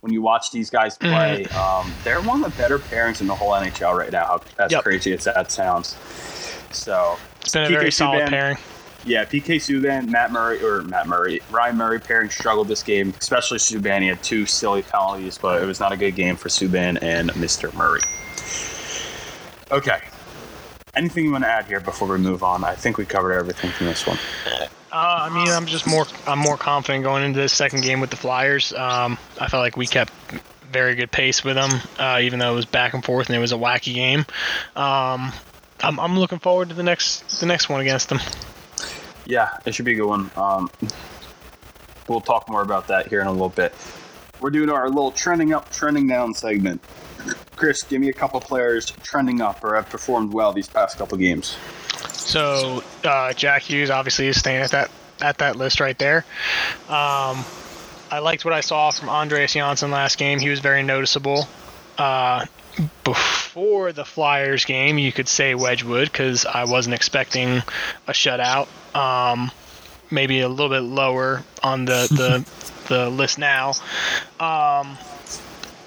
[0.00, 3.34] when you watch these guys play, um, they're one of the better pairings in the
[3.34, 4.40] whole NHL right now.
[4.58, 4.82] As Yep.
[4.82, 5.94] crazy as that sounds.
[6.72, 8.56] So It's been a PK very solid pairing.
[9.04, 13.58] yeah, PK Subban, Matt Murray, or Matt Murray, Ryan Murray pairing struggled this game, especially
[13.58, 14.02] Subban.
[14.02, 17.30] He had two silly penalties, but it was not a good game for Subban and
[17.34, 17.72] Mr.
[17.74, 18.00] Murray.
[19.70, 20.00] Okay.
[20.96, 22.64] Anything you want to add here before we move on?
[22.64, 24.18] I think we covered everything from this one.
[24.92, 28.10] Uh, I mean, I'm just more I'm more confident going into this second game with
[28.10, 28.72] the Flyers.
[28.72, 30.12] Um, I felt like we kept
[30.70, 33.40] very good pace with them, uh, even though it was back and forth and it
[33.40, 34.20] was a wacky game.
[34.74, 35.32] Um,
[35.80, 38.20] I'm, I'm looking forward to the next the next one against them.
[39.26, 40.30] Yeah, it should be a good one.
[40.36, 40.70] Um,
[42.08, 43.74] we'll talk more about that here in a little bit.
[44.40, 46.82] We're doing our little trending up, trending down segment.
[47.56, 51.16] Chris, give me a couple players trending up or have performed well these past couple
[51.18, 51.56] games.
[52.26, 56.24] So uh, Jack Hughes obviously is staying at that at that list right there.
[56.88, 57.44] Um,
[58.10, 60.40] I liked what I saw from Andreas Johnsson last game.
[60.40, 61.48] He was very noticeable.
[61.96, 62.44] Uh,
[63.04, 67.62] before the Flyers game, you could say Wedgewood because I wasn't expecting
[68.06, 68.66] a shutout.
[68.94, 69.50] Um,
[70.10, 73.70] maybe a little bit lower on the the, the list now.
[74.40, 74.98] Um,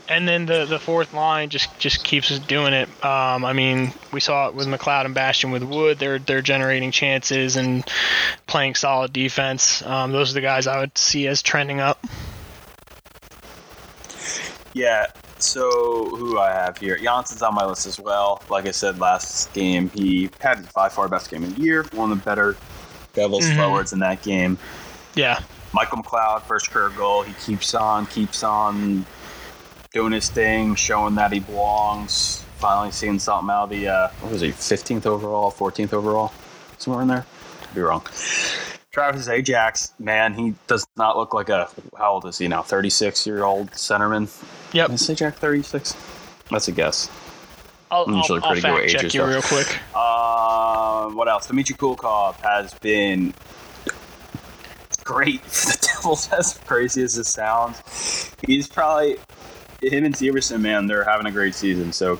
[0.09, 2.89] and then the the fourth line just just keeps us doing it.
[3.05, 5.99] Um, I mean, we saw it with McLeod and Bastian with Wood.
[5.99, 7.85] They're they're generating chances and
[8.47, 9.81] playing solid defense.
[9.83, 12.03] Um, those are the guys I would see as trending up.
[14.73, 15.05] Yeah.
[15.37, 16.97] So who I have here?
[16.97, 18.41] Johnsson's on my list as well.
[18.49, 21.85] Like I said last game, he had his by far best game of the year.
[21.93, 22.57] One of the better
[23.13, 23.55] Devils Mhm.
[23.55, 24.57] forwards in that game.
[25.15, 25.39] Yeah,
[25.73, 27.23] Michael McLeod, first career goal.
[27.23, 29.05] He keeps on, keeps on
[29.93, 32.43] doing his thing, showing that he belongs.
[32.57, 36.33] Finally seeing something out of the, uh, what was he, 15th overall, 14th overall?
[36.77, 37.25] Somewhere in there?
[37.61, 38.01] Could be wrong.
[38.91, 42.61] Travis Zajac, man, he does not look like a, how old is he now?
[42.61, 44.29] 36 year old centerman?
[44.73, 44.89] yep.
[44.89, 45.95] Is Zajac 36?
[46.51, 47.09] That's a guess.
[47.91, 49.67] I'll, I'm usually I'll, I'll pretty good with fact check you real quick.
[49.95, 51.47] Um, what else?
[51.47, 53.33] Dmitry Kulikov has been
[55.03, 58.31] great for the Devils, as crazy as it sounds.
[58.45, 59.17] He's probably
[59.81, 60.87] him and Severson, man.
[60.87, 61.91] They're having a great season.
[61.91, 62.19] So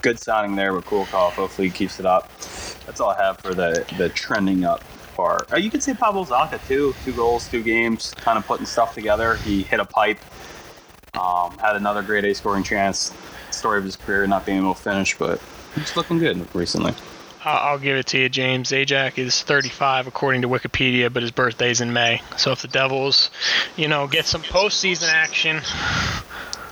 [0.00, 1.32] good signing there with Kulikov.
[1.32, 2.28] Hopefully, he keeps it up.
[2.86, 4.82] That's all I have for the the trending up
[5.14, 5.52] part.
[5.52, 6.94] Uh, you could say Pablo Zacha too.
[7.04, 9.36] Two goals, two games, kind of putting stuff together.
[9.36, 10.18] He hit a pipe.
[11.14, 13.12] Um, had another great A scoring chance.
[13.50, 15.40] Story of his career, not being able to finish, but
[15.74, 16.94] he's looking good recently.
[17.44, 18.70] I'll give it to you, James.
[18.70, 22.22] Zajac is 35 according to Wikipedia, but his birthday's in May.
[22.36, 23.30] So if the Devils,
[23.76, 25.60] you know, get some postseason action.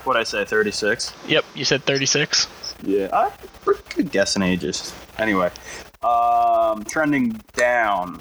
[0.05, 1.13] What I say, 36?
[1.29, 2.47] Yep, you said 36.
[2.83, 3.31] Yeah, I
[3.63, 4.95] pretty good guessing ages.
[5.19, 5.51] Anyway,
[6.03, 8.21] um, trending down,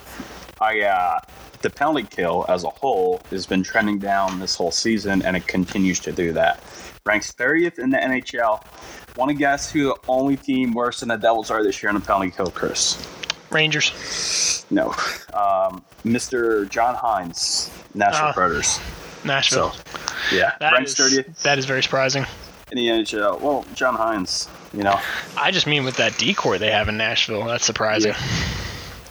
[0.59, 1.29] I got
[1.61, 5.47] the penalty kill as a whole has been trending down this whole season, and it
[5.47, 6.61] continues to do that.
[7.05, 8.61] Ranks 30th in the NHL.
[9.15, 11.95] Want to guess who the only team worse than the Devils are this year in
[11.95, 13.01] the penalty kill, Chris?
[13.51, 14.89] Rangers, No.
[15.33, 16.69] Um, Mr.
[16.69, 18.33] John Hynes, Nashville Ah.
[18.33, 18.79] Predators.
[19.23, 19.71] Nashville.
[19.71, 19.81] So,
[20.31, 22.25] yeah, That ranks is- 30th that is very surprising.
[22.71, 23.39] in the NHL.
[23.41, 24.99] Well, John Hynes, you know.
[25.37, 27.45] I just mean with that decor they have in Nashville.
[27.45, 28.13] That's surprising.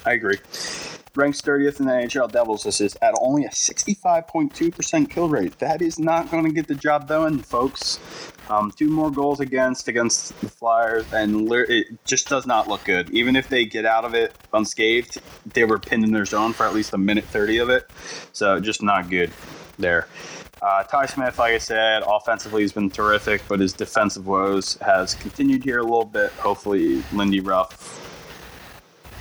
[0.07, 0.39] I agree.
[1.17, 2.63] Ranks 30th in the NHL Devils.
[2.63, 5.59] This is at only a 65.2% kill rate.
[5.59, 7.99] That is not going to get the job done, folks.
[8.49, 13.11] Um, two more goals against against the Flyers, and it just does not look good.
[13.11, 15.19] Even if they get out of it unscathed,
[15.53, 17.91] they were pinned in their zone for at least a minute 30 of it.
[18.33, 19.33] So just not good
[19.79, 20.07] there.
[20.61, 25.15] Uh, Ty Smith, like I said, offensively has been terrific, but his defensive woes has
[25.15, 26.33] continued here a little bit.
[26.33, 28.05] Hopefully, Lindy Ruff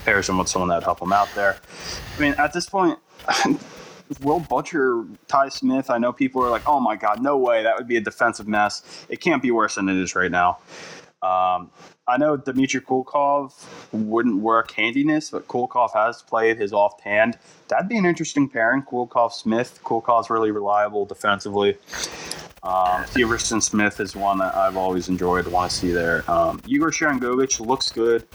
[0.03, 1.57] pairs him with someone that help him out there.
[2.15, 2.97] I mean, at this point,
[4.21, 7.61] Will Butcher, Ty Smith, I know people are like, oh my God, no way.
[7.63, 9.05] That would be a defensive mess.
[9.09, 10.59] It can't be worse than it is right now.
[11.21, 11.69] Um,
[12.09, 13.51] I know Dmitry Kulikov
[13.91, 17.37] wouldn't work handiness, but Kulikov has played his offhand.
[17.67, 18.83] That'd be an interesting pairing.
[18.83, 19.79] Kulikov Smith.
[19.83, 21.77] Kulikov's really reliable defensively.
[22.63, 25.47] Um, Severson Smith is one that I've always enjoyed.
[25.47, 26.23] Want to see there.
[26.31, 28.25] Um, Igor Sharangovich looks good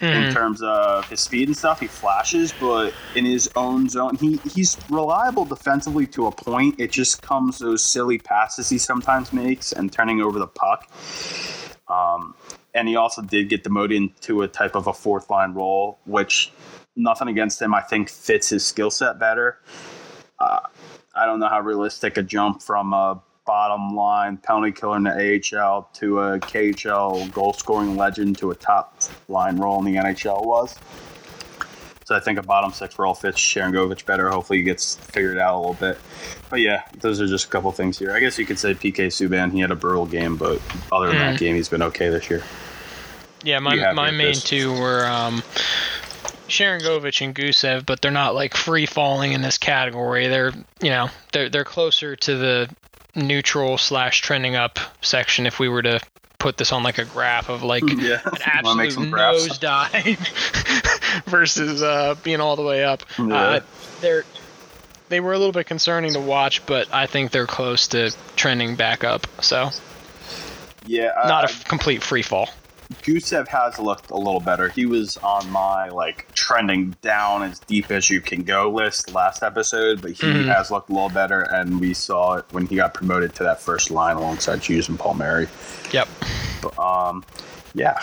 [0.00, 0.32] in Mhm.
[0.32, 1.78] terms of his speed and stuff.
[1.80, 6.76] He flashes, but in his own zone, he he's reliable defensively to a point.
[6.78, 10.86] It just comes those silly passes he sometimes makes and turning over the puck.
[11.88, 12.34] Um,
[12.78, 16.52] and he also did get demoted into a type of a fourth line role, which
[16.94, 17.74] nothing against him.
[17.74, 19.58] I think fits his skill set better.
[20.38, 20.60] Uh,
[21.14, 25.10] I don't know how realistic a jump from a bottom line penalty killer in the
[25.56, 30.44] AHL to a KHL goal scoring legend to a top line role in the NHL
[30.46, 30.76] was.
[32.04, 34.30] So I think a bottom six role fits Sharangovich better.
[34.30, 35.98] Hopefully he gets figured out a little bit.
[36.48, 38.12] But yeah, those are just a couple things here.
[38.12, 40.60] I guess you could say PK Subban, he had a brutal game, but
[40.90, 41.38] other than that Mm.
[41.38, 42.42] game, he's been okay this year.
[43.48, 44.46] Yeah, my my main fist.
[44.48, 45.42] two were um,
[46.48, 50.28] Sharangovich and Gusev, but they're not like free falling in this category.
[50.28, 52.70] They're you know they're they're closer to the
[53.14, 56.00] neutral slash trending up section if we were to
[56.38, 59.48] put this on like a graph of like Yeah, an Wanna make absolute some graphs?
[59.58, 63.02] nosedive versus uh, being all the way up.
[63.18, 63.34] Yeah.
[63.34, 63.60] Uh,
[64.00, 64.24] they're
[65.08, 68.76] they were a little bit concerning to watch, but I think they're close to trending
[68.76, 69.26] back up.
[69.42, 69.70] So
[70.86, 72.48] Yeah, not I- a f- complete free fall.
[73.02, 74.70] Gusev has looked a little better.
[74.70, 79.42] He was on my like trending down as deep as you can go list last
[79.42, 80.46] episode, but he Mhm.
[80.46, 83.60] has looked a little better, and we saw it when he got promoted to that
[83.60, 85.48] first line alongside Hughes and Palmieri.
[85.92, 86.08] Yep.
[86.62, 87.24] But, um,
[87.74, 88.02] yeah,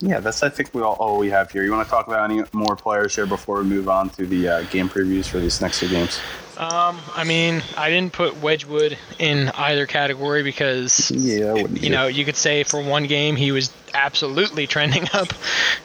[0.00, 1.64] yeah, that's I think we all, all we have here.
[1.64, 4.48] You want to talk about any more players here before we move on to the
[4.48, 6.20] uh, game previews for these next two games?
[6.58, 11.80] Um, I mean, I didn't put Wedgewood in either category because Yeah, I wouldn't.
[11.82, 15.28] you know you could say for one game he was absolutely trending up.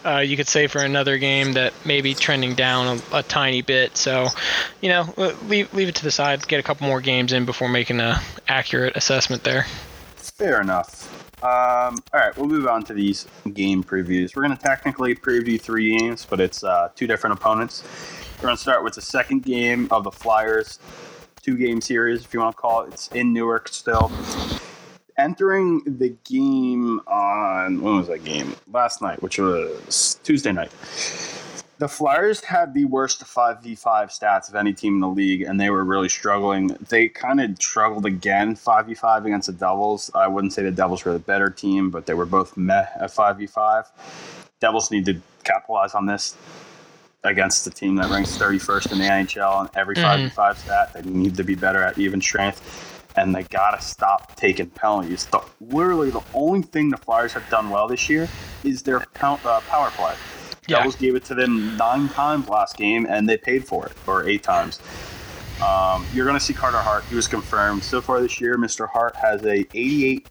[0.03, 3.95] Uh, you could say for another game that maybe trending down a, a tiny bit.
[3.97, 4.29] So,
[4.81, 6.47] you know, leave leave it to the side.
[6.47, 9.67] Get a couple more games in before making a accurate assessment there.
[10.15, 11.11] Fair enough.
[11.43, 14.35] Um, all right, we'll move on to these game previews.
[14.35, 17.83] We're going to technically preview three games, but it's uh, two different opponents.
[18.43, 20.77] We're going to start with the second game of the Flyers
[21.41, 22.93] two game series, if you want to call it.
[22.93, 24.11] It's in Newark still.
[25.17, 28.53] Entering the game on, when was that game?
[28.69, 30.71] Last night, which was Tuesday night.
[31.77, 35.69] The Flyers had the worst 5v5 stats of any team in the league, and they
[35.69, 36.75] were really struggling.
[36.89, 40.11] They kind of struggled again 5v5 against the Devils.
[40.13, 43.09] I wouldn't say the Devils were the better team, but they were both meh at
[43.09, 43.85] 5v5.
[44.59, 46.35] Devils need to capitalize on this
[47.23, 50.01] against the team that ranks 31st in the NHL on every Mhm.
[50.01, 50.91] 5v5 stat.
[50.93, 52.61] They need to be better at even strength,
[53.15, 55.25] and they got to stop taking penalties.
[55.27, 58.27] The, literally, the only thing the Flyers have done well this year
[58.63, 60.13] is their uh, power play.
[60.67, 60.77] Yeah.
[60.77, 64.27] Devils gave it to them nine times last game, and they paid for it, or
[64.27, 64.79] eight times.
[65.61, 67.03] Um, you're going to see Carter Hart.
[67.09, 68.57] He was confirmed so far this year.
[68.57, 68.89] Mr.
[68.89, 70.27] Hart has a 88,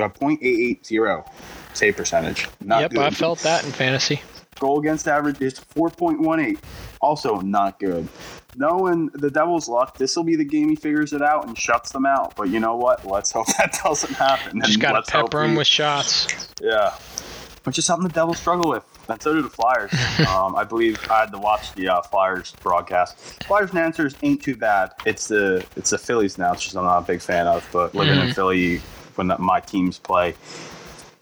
[0.00, 1.24] uh, .880
[1.72, 2.48] save percentage.
[2.62, 3.00] Not yep, good.
[3.00, 4.20] I felt that in fantasy.
[4.58, 6.58] Goal against average is 4.18.
[7.00, 8.08] Also not good.
[8.56, 11.92] Knowing the Devils' luck, this will be the game he figures it out and shuts
[11.92, 12.34] them out.
[12.36, 13.04] But you know what?
[13.06, 14.62] Let's hope that doesn't happen.
[14.64, 16.48] Just got to pepper him with shots.
[16.62, 16.94] yeah.
[17.64, 18.84] Which is something the Devils struggle with.
[19.08, 19.92] And so do the Flyers.
[20.28, 23.16] um, I believe I had to watch the uh, Flyers broadcast.
[23.44, 24.92] Flyers announcers ain't too bad.
[25.04, 28.28] It's the it's the Phillies announcers I'm not a big fan of, but living in
[28.28, 28.34] Mhm.
[28.34, 28.78] Philly
[29.16, 30.34] when my teams play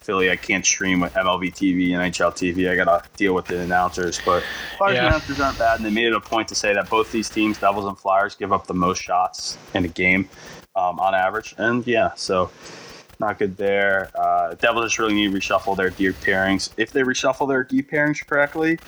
[0.04, 2.70] Philly, I can't stream with MLB TV and NHL TV.
[2.70, 4.20] I gotta deal with the announcers.
[4.24, 4.42] But
[4.76, 5.06] Flyers Yeah.
[5.06, 7.56] announcers aren't bad, and they made it a point to say that both these teams,
[7.56, 10.28] Devils and Flyers, give up the most shots in a game
[10.76, 11.54] um, on average.
[11.56, 12.50] And yeah, so
[13.18, 14.10] not good there.
[14.14, 16.68] Uh, Devils just really need to reshuffle their deep pairings.
[16.76, 18.78] If they reshuffle their deep pairings correctly,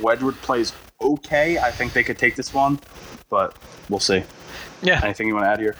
[0.00, 1.58] Wedgewood plays okay.
[1.58, 2.78] I think they could take this one,
[3.28, 3.56] but
[3.88, 4.22] we'll see.
[4.82, 5.00] Yeah.
[5.02, 5.76] Anything you want to add here?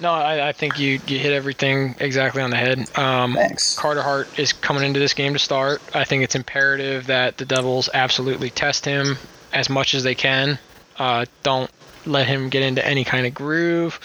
[0.00, 2.78] No, I, I think you, you hit everything exactly on the head.
[2.98, 3.78] Um, Thanks.
[3.78, 5.82] Carter Hart is coming into this game to start.
[5.94, 9.18] I think it's imperative that the Devils absolutely test him
[9.52, 10.58] as much as they can.
[10.98, 11.70] Uh, don't
[12.06, 14.00] let him get into any kind of groove.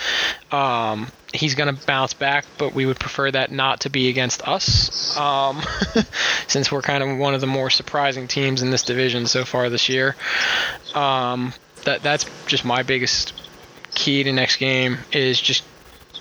[0.51, 4.47] Um, he's going to bounce back, but we would prefer that not to be against
[4.47, 5.61] us, um,
[6.47, 9.69] since we're kind of one of the more surprising teams in this division so far
[9.69, 10.15] this year.
[10.93, 11.53] Um,
[11.85, 13.33] that that's just my biggest
[13.97, 15.63] key to next game is just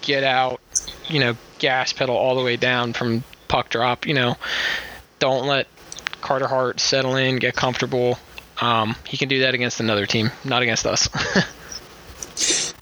[0.01, 0.61] get out,
[1.09, 4.07] you know, gas pedal all the way down from puck drop.
[4.07, 4.37] You know,
[5.19, 5.69] don't let
[6.23, 8.19] Carter Hart settle in, get comfortable.
[8.63, 11.09] Um, he can do that against another team, not against us.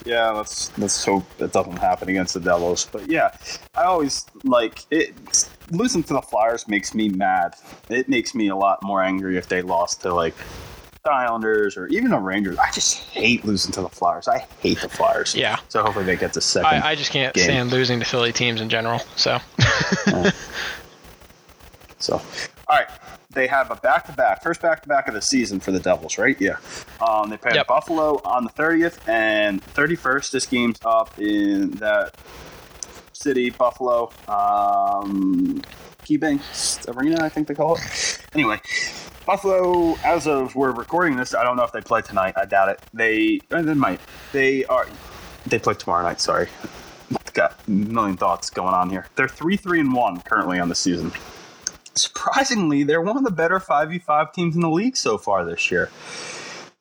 [0.05, 2.87] Yeah, let's let's hope that doesn't happen against the Devils.
[2.93, 3.35] But yeah,
[3.75, 5.15] I always like it.
[5.71, 7.55] Losing to the Flyers makes me mad.
[7.89, 10.35] It makes me a lot more angry if they lost to like
[11.05, 12.57] the Islanders or even the Rangers.
[12.57, 14.27] I just hate losing to the Flyers.
[14.27, 15.35] I hate the Flyers.
[15.35, 16.83] yeah, So hopefully they get the second.
[16.83, 17.45] I, I just can't game.
[17.45, 19.01] stand losing to Philly teams in general.
[19.17, 19.39] So
[21.99, 22.23] So, all
[22.77, 22.89] right,
[23.31, 26.39] they have a back-to-back, first back-to-back of the season for the Devils, right?
[26.41, 26.57] Yeah.
[27.07, 27.67] Um, they play Yep.
[27.67, 30.31] Buffalo on the 30th and 31st.
[30.31, 32.15] This game's up in that
[33.13, 35.61] city, Buffalo, um,
[36.05, 38.21] KeyBank Arena, I think they call it.
[38.35, 38.61] Anyway,
[39.27, 42.35] Buffalo, as of we're recording this, I don't know if they play tonight.
[42.37, 42.81] I doubt it.
[42.93, 44.01] They, uh, they might.
[44.33, 44.87] They are.
[45.47, 46.21] They play tomorrow night.
[46.21, 46.49] Sorry.
[47.33, 49.07] Got a million thoughts going on here.
[49.17, 51.13] They're three, three, and one currently on the season
[51.97, 55.91] surprisingly, they're one of the better 5v5 teams in the league so far this year.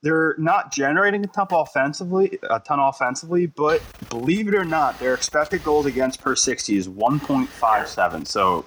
[0.02, 5.14] They're not generating a ton offensively, a ton offensively, but believe it or not, their
[5.14, 8.28] expected goals against per 60 is 1.57.
[8.28, 8.66] So,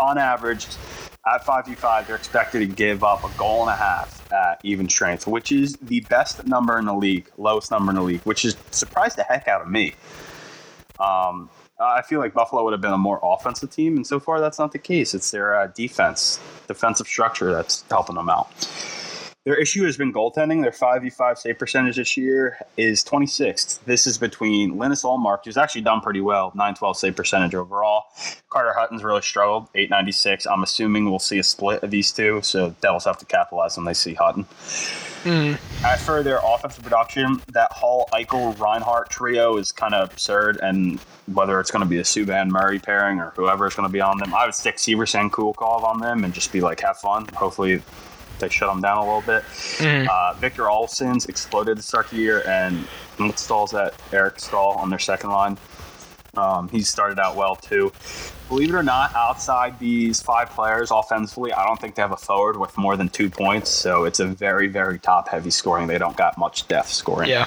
[0.00, 0.66] on average,
[1.26, 5.26] at 5v5, they're expected to give up a goal and a half at even strength,
[5.26, 8.56] which is the best number in the league, lowest number in the league, which is
[8.70, 9.94] surprised the heck out of me.
[10.98, 11.48] Um,
[11.80, 14.58] I feel like Buffalo would have been a more offensive team, and so far that's
[14.58, 15.14] not the case.
[15.14, 18.50] It's their uh, defense, defensive structure that's helping them out.
[19.44, 20.62] Their issue has been goaltending.
[20.62, 23.80] Their 5v5 save percentage this year is 26th.
[23.86, 28.04] This is between Linus Ullmark, who's actually done pretty well, 912 save percentage overall.
[28.50, 30.46] Carter Hutton's really struggled, 896.
[30.46, 33.84] I'm assuming we'll see a split of these two, so Devils have to capitalize when
[33.84, 34.44] they see Hutton.
[35.24, 40.60] mm, As for their offensive production, that Hall, Eichel, Reinhart trio is kind of absurd.
[40.62, 43.92] And whether it's going to be a Subban Murray pairing or whoever is going to
[43.92, 46.98] be on them, I would stick Severson Kulikov on them and just be like, have
[46.98, 47.26] fun.
[47.34, 47.82] Hopefully,
[48.38, 49.44] they shut him down a little bit.
[49.78, 50.08] Mhm.
[50.08, 52.86] Uh, Victor Olofsson's exploded to start the year, and
[53.18, 55.58] what Staal's at Eric Staal on their second line.
[56.34, 57.92] Um, he started out well too.
[58.48, 62.16] Believe it or not, outside these five players offensively, I don't think they have a
[62.16, 63.70] forward with more than two points.
[63.70, 65.86] So it's a very, very top heavy scoring.
[65.86, 67.28] They don't got much depth scoring.
[67.28, 67.46] Yeah.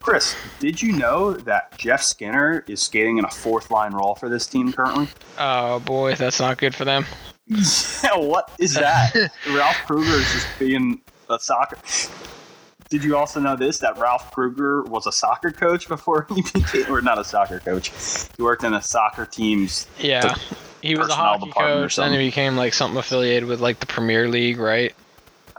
[0.00, 4.28] Chris, did you know that Jeff Skinner is skating in a fourth line role for
[4.28, 5.08] this team currently?
[5.36, 7.04] Oh boy, that's not good for them.
[7.48, 7.58] Yeah,
[8.16, 9.14] what is that?
[9.48, 11.78] Ralph Krueger is just being a soccer.
[12.88, 13.80] Did you also know this?
[13.80, 17.90] That Ralph Krueger was a soccer coach before he became, or not a soccer coach.
[18.36, 19.88] He worked in a soccer team's.
[19.98, 20.36] Yeah.
[20.82, 22.20] He was a hockey coach, then something.
[22.20, 24.94] he became like something affiliated with like the Premier League, right?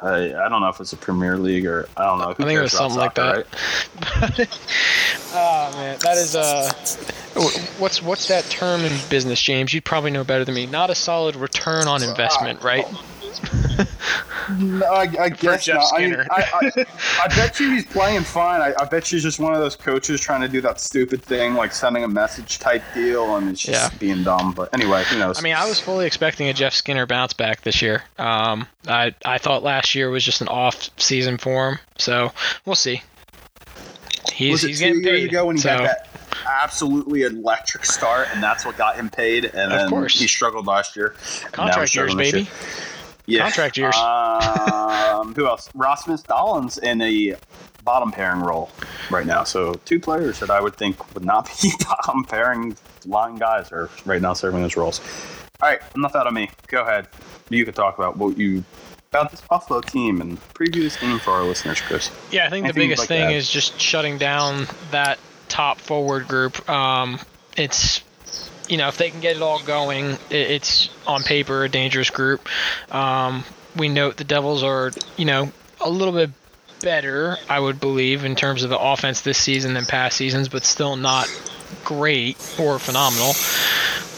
[0.01, 2.29] Uh, I don't know if it's a Premier League or I don't know.
[2.29, 3.47] I think it was something like that.
[5.33, 6.71] oh man, that is uh,
[7.79, 9.73] what's what's that term in business, James?
[9.73, 10.67] You'd probably know better than me.
[10.67, 12.85] Not a solid return on investment, right?
[14.57, 15.83] No, I, I guess not.
[15.95, 16.85] I, mean, I, I,
[17.23, 18.61] I bet you he's playing fine.
[18.61, 21.21] I, I bet you he's just one of those coaches trying to do that stupid
[21.21, 23.97] thing, like sending a message type deal, and it's just Yeah.
[23.99, 24.53] being dumb.
[24.53, 25.37] But anyway, who knows?
[25.37, 28.03] I mean, I was fully expecting a Jeff Skinner bounce back this year.
[28.17, 32.31] Um, I I thought last year was just an off season for him, so
[32.65, 33.01] we'll see.
[34.33, 35.29] He's was it he's two getting years paid.
[35.29, 36.07] ago when he so, had that
[36.63, 39.45] absolutely electric start, and that's what got him paid?
[39.45, 40.17] And Of then course.
[40.19, 41.15] he struggled last year.
[41.43, 42.49] and now contract years, struggling this baby.
[43.27, 43.43] Yeah.
[43.43, 43.95] Contract years.
[43.95, 45.69] Um, who else?
[45.75, 47.35] Rasmus Dahlins in a
[47.83, 48.69] bottom pairing role
[49.11, 49.43] right now.
[49.43, 52.75] So two players that I would think would not be bottom pairing
[53.05, 54.99] line guys are right now serving those roles.
[55.61, 56.49] All right, enough out of me.
[56.67, 57.07] Go ahead.
[57.49, 58.63] You could talk about what you
[59.11, 62.11] about this Buffalo team and preview this game for our listeners, Chris.
[62.31, 65.17] Yeah, I think the Anything you'd biggest like thing is just shutting down that
[65.47, 66.69] top forward group.
[66.69, 67.19] Um,
[67.55, 68.01] it's
[68.67, 72.09] you know if they can get it all going, it, it's on paper a dangerous
[72.09, 72.47] group.
[72.93, 73.43] Um,
[73.75, 75.51] we note the Devils are you know
[75.81, 76.31] a little bit
[76.81, 80.63] better, I would believe, in terms of the offense this season than past seasons, but
[80.63, 81.29] still not
[81.83, 83.29] great or phenomenal.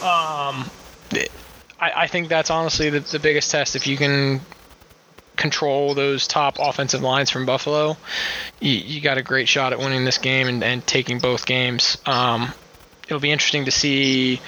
[0.02, 0.70] Um,
[1.80, 3.76] I, I think that's honestly the, the biggest test.
[3.76, 4.40] If you can
[5.36, 7.96] control those top offensive lines from Buffalo,
[8.60, 11.96] you, you got a great shot at winning this game and, and taking both games.
[12.06, 12.52] Um,
[13.10, 14.40] it'll be interesting to see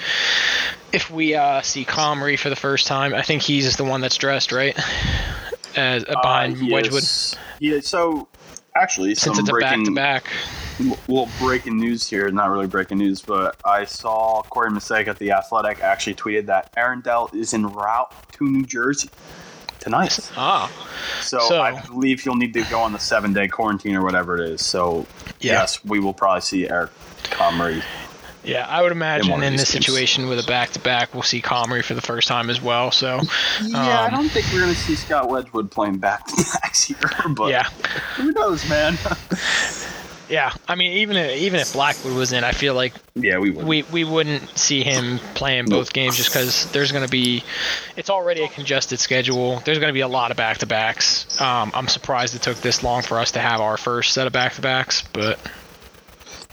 [0.92, 3.12] if we uh, see Comrie for the first time.
[3.14, 4.78] I think he's the one that's dressed, right?
[5.76, 7.04] As, uh, behind Uh, he Wedgewood.
[7.58, 7.80] Yeah.
[7.80, 8.28] So
[8.76, 10.24] actually, Since some it's a breaking back
[10.78, 10.98] to back.
[11.08, 12.30] well breaking news here.
[12.30, 16.70] Not really breaking news, but I saw Corey Masisak at the Athletic actually tweeted that
[16.76, 19.08] Aaron Dell is en route to New Jersey
[19.80, 20.18] tonight.
[20.36, 20.70] Ah,
[21.20, 24.40] So, So- I believe he'll need to go on the seven day quarantine or whatever
[24.40, 24.64] it is.
[24.64, 25.06] So
[25.40, 25.52] Yeah.
[25.52, 26.90] yes, we will probably see Eric
[27.24, 27.82] Comrie.
[28.44, 28.66] Yeah.
[28.68, 29.84] I would imagine one of in this games.
[29.86, 32.90] situation with a back to back, we'll see Comrie for the first time as well.
[32.90, 33.20] So
[33.62, 36.96] Yeah, I Um, don't think we're gonna see Scott Wedgewood playing back to backs here,
[37.36, 37.64] but yeah,
[38.16, 38.98] who knows, man?
[40.28, 40.52] yeah.
[40.66, 43.66] I mean, even if, even if Blackwood was in, I feel like yeah, we would.
[43.66, 47.44] we we wouldn't see him playing both games just because there's going to be
[47.96, 51.88] it's already a congested schedule there's going to be a lot of back-to-backs um, i'm
[51.88, 55.38] surprised it took this long for us to have our first set of back-to-backs but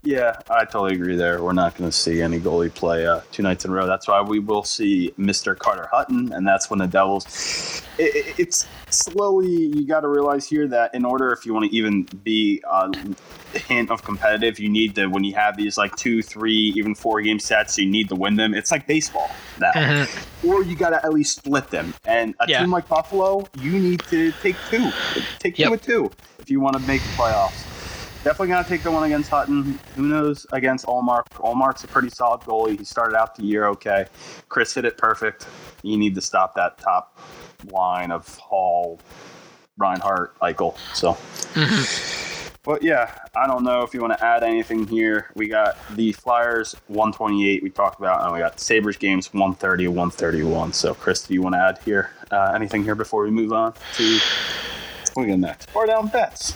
[0.10, 1.44] Yeah, I totally agree there.
[1.44, 3.86] We're not going to see any goalie play uh, two nights in a row.
[3.86, 5.56] That's why we will see Mr.
[5.56, 7.84] Carter Hutton, and that's when the Devils.
[8.00, 11.70] It, it- it's slowly, you got to realize here that in order, if you want
[11.70, 12.90] to even be a
[13.54, 17.22] hint of competitive, you need to, when you have these like two, three, even four
[17.22, 18.56] game sets, you need to win them.
[18.56, 19.30] It's like baseball
[19.60, 20.08] now.
[20.44, 21.94] Or you got to at least split them.
[22.08, 22.62] And a Yeah.
[22.62, 24.90] team like Buffalo, you need to take two.
[25.38, 27.69] Take two with two if you want to make the playoffs.
[28.24, 29.80] Definitely gonna take the one against Hutton.
[29.96, 31.24] Who knows against Ullmark?
[31.36, 32.78] Ullmark's a pretty solid goalie.
[32.78, 34.08] He started out the year okay.
[34.50, 35.48] Chris hit it perfect.
[35.84, 37.18] You need to stop that top
[37.72, 39.00] line of Hall,
[39.78, 40.76] Reinhart, Eichel.
[40.94, 41.18] So,
[42.64, 45.32] but yeah, I don't know if you want to add anything here.
[45.36, 50.74] We got the Flyers 128 we talked about, and we got Sabres games 130 131.
[50.74, 53.74] So, Chris, do you want to add here uh, anything here before we move on
[53.96, 54.20] to
[55.20, 55.74] what we got next?
[55.74, 56.56] Bar down bets.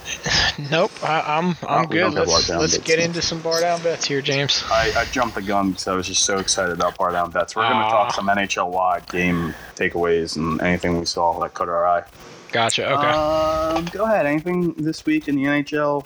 [0.71, 3.59] nope I, i'm i'm Oh, we good don't have let's, let's get into some bar
[3.59, 6.71] down bets here james I, I jumped the gun because I was just so excited
[6.73, 7.55] about bar down bets.
[7.55, 7.89] We're going to Ah.
[8.05, 12.03] talk some NHL wide game takeaways and anything we saw that caught our eye.
[12.51, 14.25] gotcha okay Um, go ahead.
[14.27, 16.05] Anything this week in the NHL?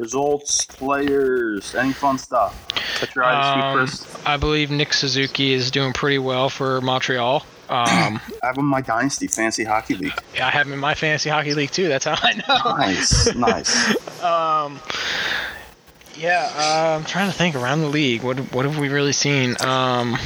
[0.00, 2.66] Results, players, any fun stuff?
[2.98, 4.26] Catch your eye Um, this week, Chris.
[4.26, 8.66] i believe nick suzuki is doing pretty well for montreal um, I have him in
[8.66, 10.12] my Dynasty Fancy Hockey League.
[10.34, 13.34] Yeah, I have him in my fantasy hockey league too that's how i know Nice,
[13.34, 13.96] nice.
[14.24, 14.80] Um,
[16.16, 18.22] yeah, uh, I'm trying to think around the league.
[18.22, 19.54] What what have we really seen?
[19.60, 20.16] Um,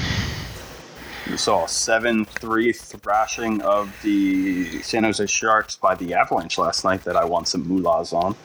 [1.29, 6.85] We saw a 7 3 thrashing of the San Jose Sharks by the Avalanche last
[6.85, 8.37] night that I won some moolahs on.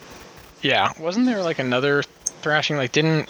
[0.62, 2.02] Yeah, wasn't there like another
[2.42, 2.76] thrashing?
[2.76, 3.28] Like, didn't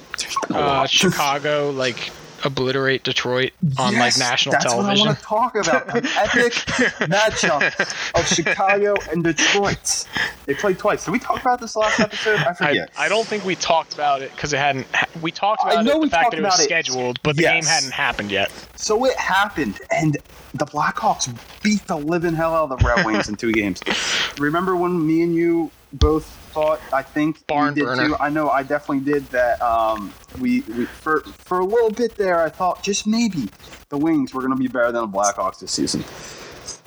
[0.50, 0.86] uh.
[0.86, 2.10] Chicago like
[2.44, 5.06] obliterate Detroit on like Yes, national that's television?
[5.06, 6.52] What I want to talk about an epic
[7.08, 10.06] matchup of Chicago and Detroit.
[10.46, 11.04] They played twice.
[11.04, 12.38] Did we talk about this last episode?
[12.40, 12.90] I I, forget.
[12.98, 14.86] I don't think we talked about it because it hadn't.
[15.22, 16.64] We talked I about know it, the we fact that it was it.
[16.64, 18.50] scheduled, but the game hadn't happened yet.
[18.76, 20.16] so it happened, and
[20.54, 23.80] the Blackhawks beat the living hell out of the Red Wings in two games.
[24.38, 26.80] Remember when me and you both thought?
[26.92, 28.08] I think Barn did burner.
[28.08, 28.16] too.
[28.16, 28.48] I know.
[28.48, 29.60] I definitely did that.
[29.60, 32.40] Um, we, we for for a little bit there.
[32.40, 33.48] I thought just maybe
[33.90, 36.04] the Wings were going to be better than the Blackhawks this season.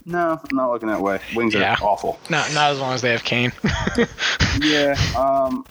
[0.05, 1.19] No, I'm not looking that way.
[1.35, 1.73] Wings Yeah.
[1.73, 2.17] are awful.
[2.29, 3.51] Not not as long as they have Kane.
[4.59, 5.67] Yeah, um,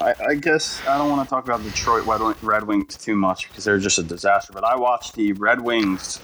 [0.00, 3.14] I, I guess I don't want to talk about Detroit Red, Wing- Red Wings too
[3.14, 4.54] much because they're just a disaster.
[4.54, 6.18] But I watched the Red Wings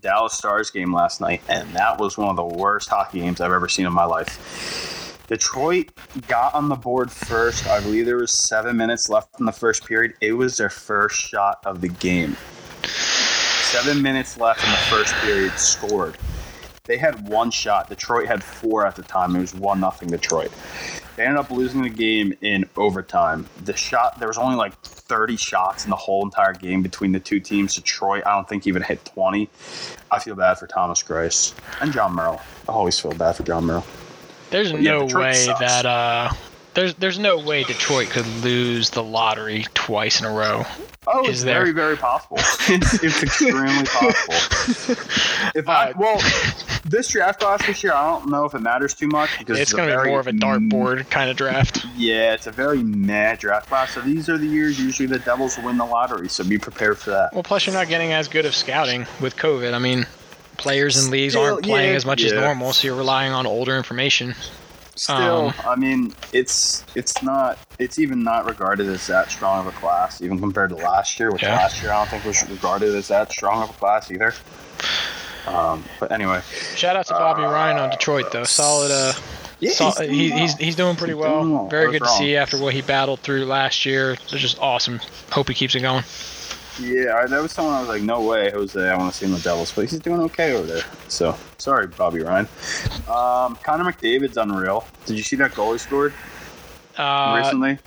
[0.00, 3.52] Dallas Stars game last night, and that was one of the worst hockey games I've
[3.52, 5.09] ever seen in my life.
[5.30, 5.92] Detroit
[6.26, 7.64] got on the board first.
[7.68, 10.14] I believe there was seven minutes left in the first period.
[10.20, 12.36] It was their first shot of the game.
[12.82, 16.18] Seven minutes left in the first period, scored.
[16.82, 17.88] They had one shot.
[17.88, 19.36] Detroit had four at the time.
[19.36, 20.50] It was one nothing Detroit.
[21.14, 23.46] They ended up losing the game in overtime.
[23.62, 27.20] The shot there was only like 30 shots in the whole entire game between the
[27.20, 27.76] two teams.
[27.76, 29.48] Detroit, I don't think even hit 20.
[30.10, 32.40] I feel bad for Thomas Greiss and Jon Merrill.
[32.68, 33.86] I always feel bad for Jon Merrill.
[34.50, 35.60] There's yeah, no Detroit way sucks.
[35.60, 36.32] that uh,
[36.74, 40.64] there's there's no way Detroit could lose the lottery twice in a row.
[41.06, 42.36] Oh, Is it's there- very, very possible.
[42.68, 44.94] it's, it's extremely possible.
[45.54, 46.20] If I Uh, well,
[46.84, 49.72] this draft class this year, I don't know if it matters too much because It's
[49.72, 51.84] a going to be more of a dartboard kind of draft.
[51.96, 53.92] Yeah, it's a very mad draft class.
[53.92, 56.28] So these are the years usually the Devils win the lottery.
[56.28, 57.32] So be prepared for that.
[57.32, 59.72] Well, plus you're not getting as good of scouting with COVID.
[59.72, 60.06] I mean,
[60.60, 63.46] players in leagues Still, aren't playing yeah, as much as normal, so you're relying on
[63.46, 64.34] older information.
[64.94, 69.74] Still, Um, I mean, it's it's not it's even not regarded as that strong of
[69.74, 71.30] a class, even compared to last year.
[71.30, 71.56] Which Yeah.
[71.56, 74.34] last year I don't think was regarded as that strong of a class either.
[75.46, 76.42] Um, but anyway,
[76.76, 78.44] Shout out to Bobby Ryan on Detroit though.
[78.44, 78.90] Solid.
[78.90, 79.14] Uh,
[79.58, 80.38] yeah, sol- doing he, well.
[80.38, 81.60] he's he's doing pretty He's doing well.
[81.62, 81.68] well.
[81.68, 84.12] Very What's good to see after what he battled through last year.
[84.12, 85.00] It's just awesome.
[85.32, 86.04] Hope he keeps it going.
[86.78, 89.24] Yeah, I, that was someone I was like, no way, Jose, I want to see
[89.26, 90.82] him in the Devils, but he's doing okay over there.
[91.08, 92.46] So sorry, Bobby Ryan.
[93.08, 94.86] Um, Connor McDavid's unreal.
[95.06, 96.12] Did you see that goal he scored
[96.96, 97.78] Uh, recently?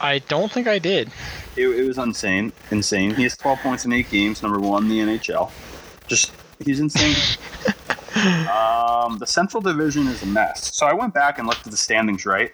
[0.00, 1.10] I don't think I did.
[1.56, 2.52] It, it was insane.
[2.70, 3.14] Insane.
[3.14, 5.50] He has 12 points in eight games, number one in the NHL.
[6.06, 6.32] Just,
[6.64, 7.16] he's insane.
[8.48, 10.74] um, the Central Division is a mess.
[10.74, 12.52] So I went back and looked at the standings, right?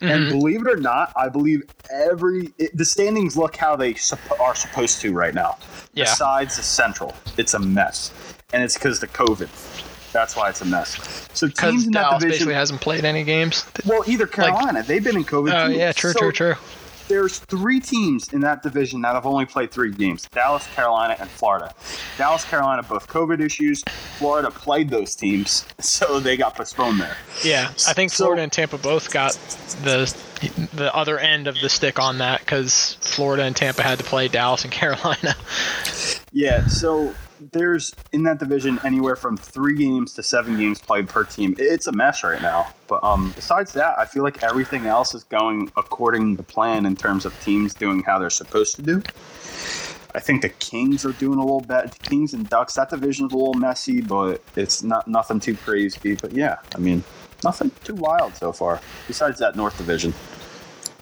[0.00, 0.30] And Mhm.
[0.30, 4.54] believe it or not, I believe every it, the standings look how they supp- are
[4.54, 5.56] supposed to right now.
[5.94, 6.04] Yeah.
[6.04, 8.12] Besides the Central, it's a mess,
[8.52, 9.48] and it's because the COVID.
[10.12, 11.28] That's why it's a mess.
[11.34, 12.30] So teams in that Dallas division.
[12.30, 13.64] basically hasn't played any games.
[13.84, 15.52] well, either Carolina, they've been in COVID.
[15.52, 15.74] Oh too.
[15.74, 16.54] yeah, true, So true, true.
[17.08, 21.28] There's three teams in that division that have only played three games Dallas, Carolina, and
[21.30, 21.72] Florida.
[22.18, 23.82] Dallas, Carolina, both COVID issues.
[24.18, 27.16] Florida played those teams, so they got postponed there.
[27.42, 29.32] Yeah, I think So- Florida and Tampa both got
[29.82, 30.14] the
[30.74, 34.28] the other end of the stick on that because Florida and Tampa had to play
[34.28, 35.34] Dallas and Carolina.
[36.32, 37.14] Yeah, so
[37.52, 41.54] there's in that division anywhere from three games to seven games played per team.
[41.58, 42.72] It's a mess right now.
[42.86, 46.96] But um, besides that, I feel like everything else is going according to plan in
[46.96, 49.02] terms of teams doing how they're supposed to do.
[50.16, 51.90] I think the Kings are doing a little bit.
[51.92, 56.14] The Kings and Ducks, that division's a little messy, but it's not nothing too crazy.
[56.14, 57.02] But yeah, I mean,
[57.42, 58.80] nothing too wild so far.
[59.08, 60.14] Besides that North Division,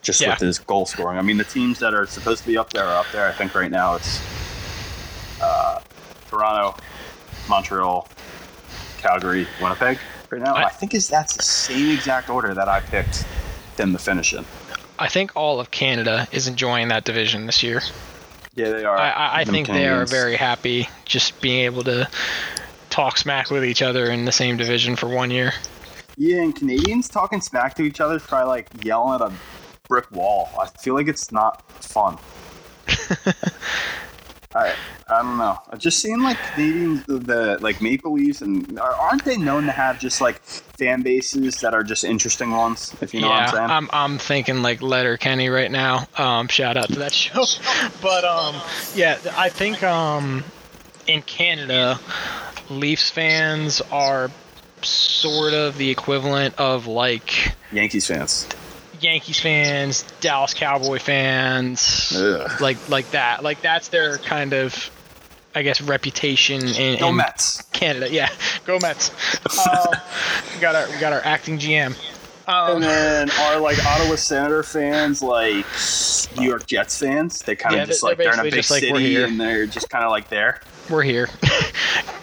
[0.00, 0.30] just Yeah.
[0.30, 1.18] with this goal scoring.
[1.18, 3.28] I mean, the teams that are supposed to be up there are up there.
[3.28, 4.18] I think right now it's
[5.42, 5.80] uh,
[6.32, 6.74] Toronto,
[7.46, 8.08] Montreal,
[8.96, 9.98] Calgary, Winnipeg.
[10.30, 13.26] Right now, I- I, think is that's the same exact order that I picked
[13.76, 14.46] them to finish in.
[14.98, 17.82] I think all of Canada is enjoying that division this year.
[18.54, 18.96] Yeah, they are.
[18.96, 22.08] I, I, I Them think they are very happy just being able to
[22.88, 25.52] talk smack with each other in the same division for one year.
[26.16, 29.32] Yeah, and Canadians talking smack to each other is probably like yelling at a
[29.86, 30.48] brick wall.
[30.58, 32.16] I feel like it's not fun.
[34.54, 34.74] I
[35.08, 35.58] I don't know.
[35.70, 39.64] I just seeing like Canadians, the, the like Maple Leafs, and are- aren't they known
[39.64, 42.94] to have just like fan bases that are just interesting ones?
[43.00, 43.70] If you know yeah, what I'm saying.
[43.70, 46.06] I'm I'm thinking like Letterkenny right now.
[46.16, 47.44] Um, shout out to that show.
[48.00, 48.56] but um,
[48.94, 50.44] yeah, I think um,
[51.06, 51.98] in Canada,
[52.70, 54.30] Leafs fans are
[54.82, 58.46] sort of the equivalent of like Yankees fans.
[59.02, 62.60] Yankees fans, Dallas Cowboy fans, Ugh.
[62.60, 63.42] like like that.
[63.42, 64.90] Like that's their kind of
[65.54, 67.60] I guess, reputation in, Go in Mets.
[67.72, 68.10] Canada.
[68.10, 68.30] Yeah,
[68.64, 69.10] go Mets.
[69.68, 69.86] Um,
[70.54, 71.94] we got our we got our acting GM.
[72.48, 75.64] Um, And then are like Ottawa Senator fans like
[76.36, 77.38] New York Jets fans?
[77.40, 79.10] They kind of Yeah, just they're like they're in a big just like, we're city
[79.10, 79.26] here.
[79.26, 80.60] and they're just kind of like there.
[80.90, 81.28] we're here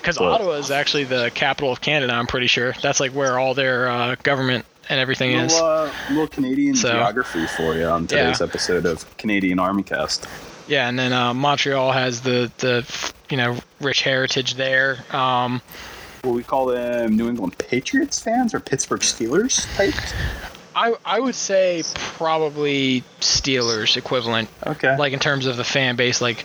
[0.01, 2.11] because Ottawa is actually the capital of Canada.
[2.13, 5.53] I'm pretty sure that's like where all their uh, government and everything is.
[5.53, 10.27] Little, uh, little Canadian So- geography for you on today's episode of Canadian Army Cast.
[10.67, 12.85] Yeah, and then uh, Montreal has the the
[13.29, 14.97] you know rich heritage there.
[15.11, 15.61] Um,
[16.23, 19.93] Will we call them New England Patriots fans or Pittsburgh Steelers type?
[20.75, 24.95] I I would say probably Steelers equivalent, Okay.
[24.97, 26.43] like in terms of the fan base, like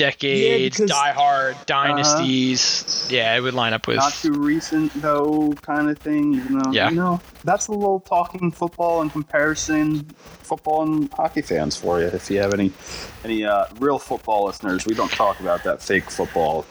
[0.00, 1.12] decades, because- uh-huh.
[1.12, 3.06] diehard dynasties.
[3.10, 3.96] Yeah, it would line up with.
[3.98, 6.34] not too recent though, kind of thing.
[6.34, 6.90] Even though Yeah.
[6.90, 10.04] you know that's a little talking football in comparison,
[10.42, 12.06] football and hockey fans for you.
[12.06, 12.72] If you have any
[13.24, 16.64] any uh, real football listeners, we don't talk about that fake football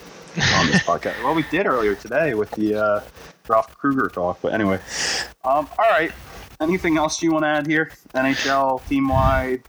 [0.55, 1.23] on this podcast.
[1.23, 3.01] Well, we did earlier today with the uh,
[3.47, 4.79] Ralph Krueger talk, but anyway.
[5.43, 6.11] Um, all right.
[6.61, 7.89] Anything else you want to add here?
[8.13, 9.63] NHL team wide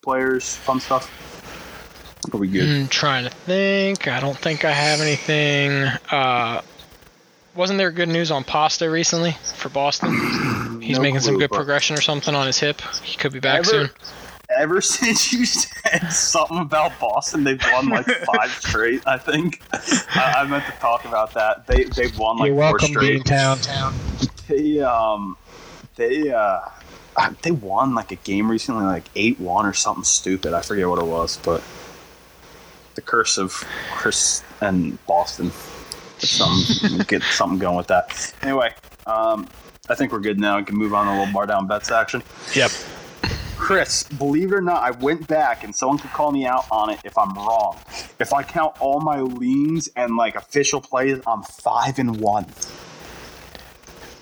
[0.00, 1.10] players, fun stuff.
[2.32, 2.68] Are we good?
[2.68, 4.06] I'm trying to think.
[4.06, 5.72] I don't think I have anything.
[6.10, 6.60] Uh,
[7.54, 10.10] wasn't there good news on Pasta recently for Boston?
[10.82, 12.80] He's No making some good progression or something on his hip.
[13.02, 13.90] He could be back Ever- soon.
[14.56, 18.06] ever since you said something about Boston, they've won like
[18.36, 19.02] five straight.
[19.06, 19.62] I think
[20.14, 21.66] I, I meant to talk about that.
[21.66, 23.24] They they've won like You're four welcome, straight.
[23.24, 24.46] Beantown.
[24.46, 25.36] They um
[25.96, 26.60] they uh
[27.16, 30.52] uh, they won like a game recently, like eight one or something stupid.
[30.54, 31.62] I forget what it was, but
[33.00, 33.52] the curse of
[33.92, 35.50] Chris and Boston.
[36.20, 38.34] Get something get something going with that.
[38.42, 38.74] Anyway,
[39.06, 39.48] um,
[39.88, 40.58] I think we're good now.
[40.58, 42.22] We can move on to a little bar down bets action.
[42.54, 42.70] Yep.
[43.56, 46.90] Chris, believe it or not, I went back and someone could call me out on
[46.90, 47.78] it if I'm wrong.
[48.18, 52.46] If I count all my leans and like official plays, I'm five and one.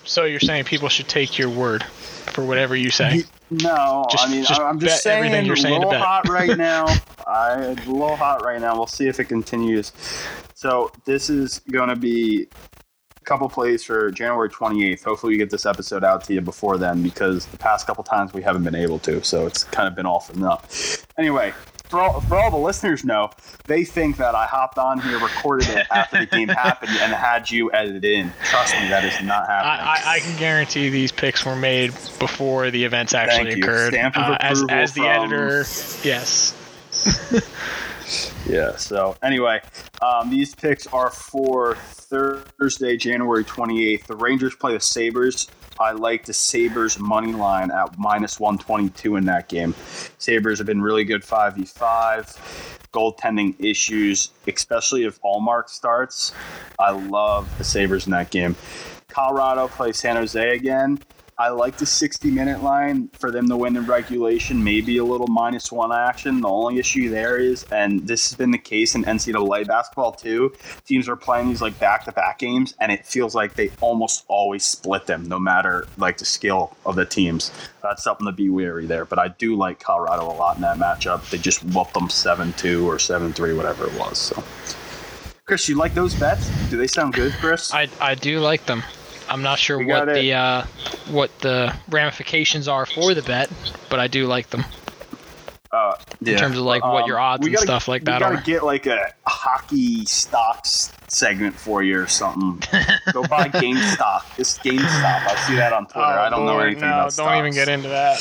[0.05, 1.85] So you're saying people should take your word
[2.33, 3.23] for whatever you say?
[3.51, 6.29] No, Just- I mean just I'm just saying, everything you're saying a to little hot
[6.29, 6.87] right now.
[7.27, 8.77] I a little hot right now.
[8.77, 9.93] We'll see if it continues.
[10.55, 12.49] So this is going to be
[13.21, 15.05] a couple plays for January 28th.
[15.05, 18.33] Hopefully, we get this episode out to you before then because the past couple times
[18.33, 19.23] we haven't been able to.
[19.23, 20.67] So it's kind of been off and up.
[21.17, 21.53] Anyway.
[21.89, 23.31] For all, for all the listeners know,
[23.67, 27.51] they think that I hopped on here, recorded it after the game happened, and had
[27.51, 28.31] you edited in.
[28.45, 29.87] Trust me, that is not happening.
[29.87, 33.63] I, I, I can guarantee these picks were made before the events actually Thank you.
[33.65, 33.93] occurred.
[33.95, 35.59] Stamp of Uh, as, as the from- editor,
[36.05, 36.55] yes.
[38.49, 38.77] Yeah.
[38.77, 39.61] So anyway,
[40.01, 44.05] um, these picks are for Thursday, January 28th.
[44.05, 45.49] The Rangers play the Sabres.
[45.81, 49.75] I like the Sabres money line at minus 122 in that game.
[50.19, 52.85] Sabres have been really good 5v5.
[52.93, 56.33] Goaltending issues, especially if Ullmark starts.
[56.79, 58.57] I love the Sabres in that game.
[59.09, 60.99] Colorado plays San Jose again.
[61.41, 65.29] I like the 60 minute line for them to win in regulation, maybe a little
[65.29, 66.41] minus one action.
[66.41, 70.53] The only issue there is, and this has been the case in NCAA basketball too,
[70.85, 74.25] teams are playing these like back to back games, and it feels like they almost
[74.27, 77.53] always split them, no matter like the skill of the teams.
[77.85, 79.05] That's something to be wary there.
[79.05, 81.31] But I do like Colorado a lot in that matchup.
[81.31, 84.19] They just whooped them 7 2 or 7 3, whatever it was.
[84.19, 84.43] So,
[85.45, 86.51] Chris, you like those bets?
[86.69, 87.73] Do they sound good, Chris?
[87.73, 88.83] I, I do like them.
[89.29, 90.15] I'm not sure what it.
[90.15, 90.63] the uh,
[91.11, 93.51] what the ramifications are for the bet,
[93.91, 94.65] but I do like them.
[95.71, 98.21] Uh, In terms of, like, what your odds we and gotta- stuff like we that
[98.21, 98.41] gotta are.
[98.41, 102.59] get like a hockey stocks segment for you or something.
[103.13, 104.35] Go buy GameStop.
[104.37, 105.27] This GameStop.
[105.27, 106.07] I see that on Twitter.
[106.07, 108.19] I don't know Oh, Lord, anything no, about don't even get into that.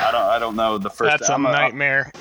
[0.00, 0.20] I don't.
[0.22, 1.10] I don't know the first.
[1.10, 2.12] That's a I'm nightmare.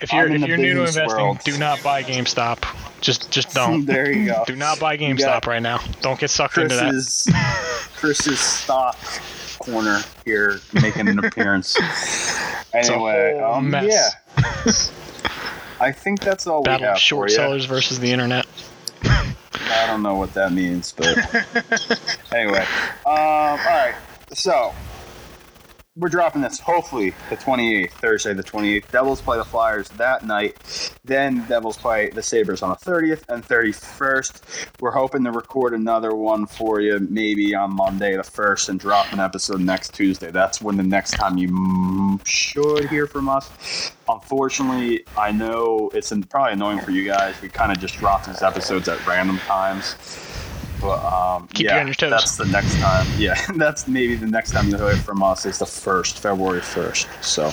[0.00, 1.38] If you're if you're new to investing, world.
[1.44, 2.64] do not buy GameStop.
[3.00, 3.84] Just just don't.
[3.86, 4.44] there you go.
[4.46, 5.80] Do not buy GameStop right now.
[6.00, 7.90] Don't get sucked into that.
[7.96, 8.96] Chris's stock
[9.58, 11.76] corner here making an appearance.
[12.74, 14.16] a Anyway, whole um, mess.
[14.38, 14.72] yeah.
[15.80, 18.46] I think that's all Battle we have short sellers versus the internet.
[19.04, 21.16] I don't know what that means, but
[22.34, 22.66] anyway.
[23.06, 23.94] Um, all right.
[24.32, 24.74] So
[26.00, 28.90] we're dropping this hopefully the 28th, Thursday the 28th.
[28.90, 30.92] Devils play the Flyers that night.
[31.04, 34.80] Then Devils play the Sabres on the 30th and 31st.
[34.80, 39.12] We're hoping to record another one for you maybe on Monday the 1st and drop
[39.12, 40.30] an episode next Tuesday.
[40.30, 43.92] That's when the next time you should hear from us.
[44.08, 47.40] Unfortunately, I know it's probably annoying for you guys.
[47.42, 49.94] We kind of just drop these episodes at random times
[50.80, 52.10] But um, Keep yeah, you on your toes.
[52.10, 53.06] that's the next time.
[53.18, 57.08] Yeah, that's maybe the next time you'll hear from us is the first, February first.
[57.20, 57.52] So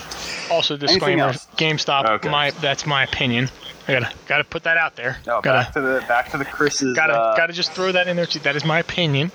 [0.50, 1.48] Also, disclaimer: else?
[1.58, 2.10] GameStop.
[2.10, 2.30] Okay.
[2.30, 3.50] My that's my opinion.
[3.88, 5.18] I gotta gotta put that out there.
[5.26, 6.96] no, gotta back to the back to the Chris's.
[6.96, 8.40] gotta uh, gotta just throw that in there too.
[8.40, 9.32] That is my opinion.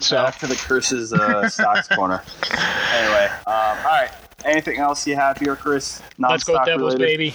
[0.00, 2.22] So back to the Chris's uh, stocks corner.
[2.52, 4.10] Anyway, um, all right.
[4.44, 6.00] Anything else you have here, Chris?
[6.18, 7.34] let's go Devils, related?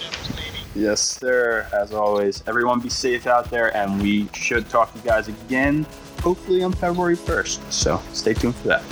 [0.74, 1.68] Yes, sir.
[1.72, 5.86] As always, everyone be safe out there, and we should talk to you guys again,
[6.20, 7.72] hopefully on February 1st.
[7.72, 8.82] So stay tuned for that.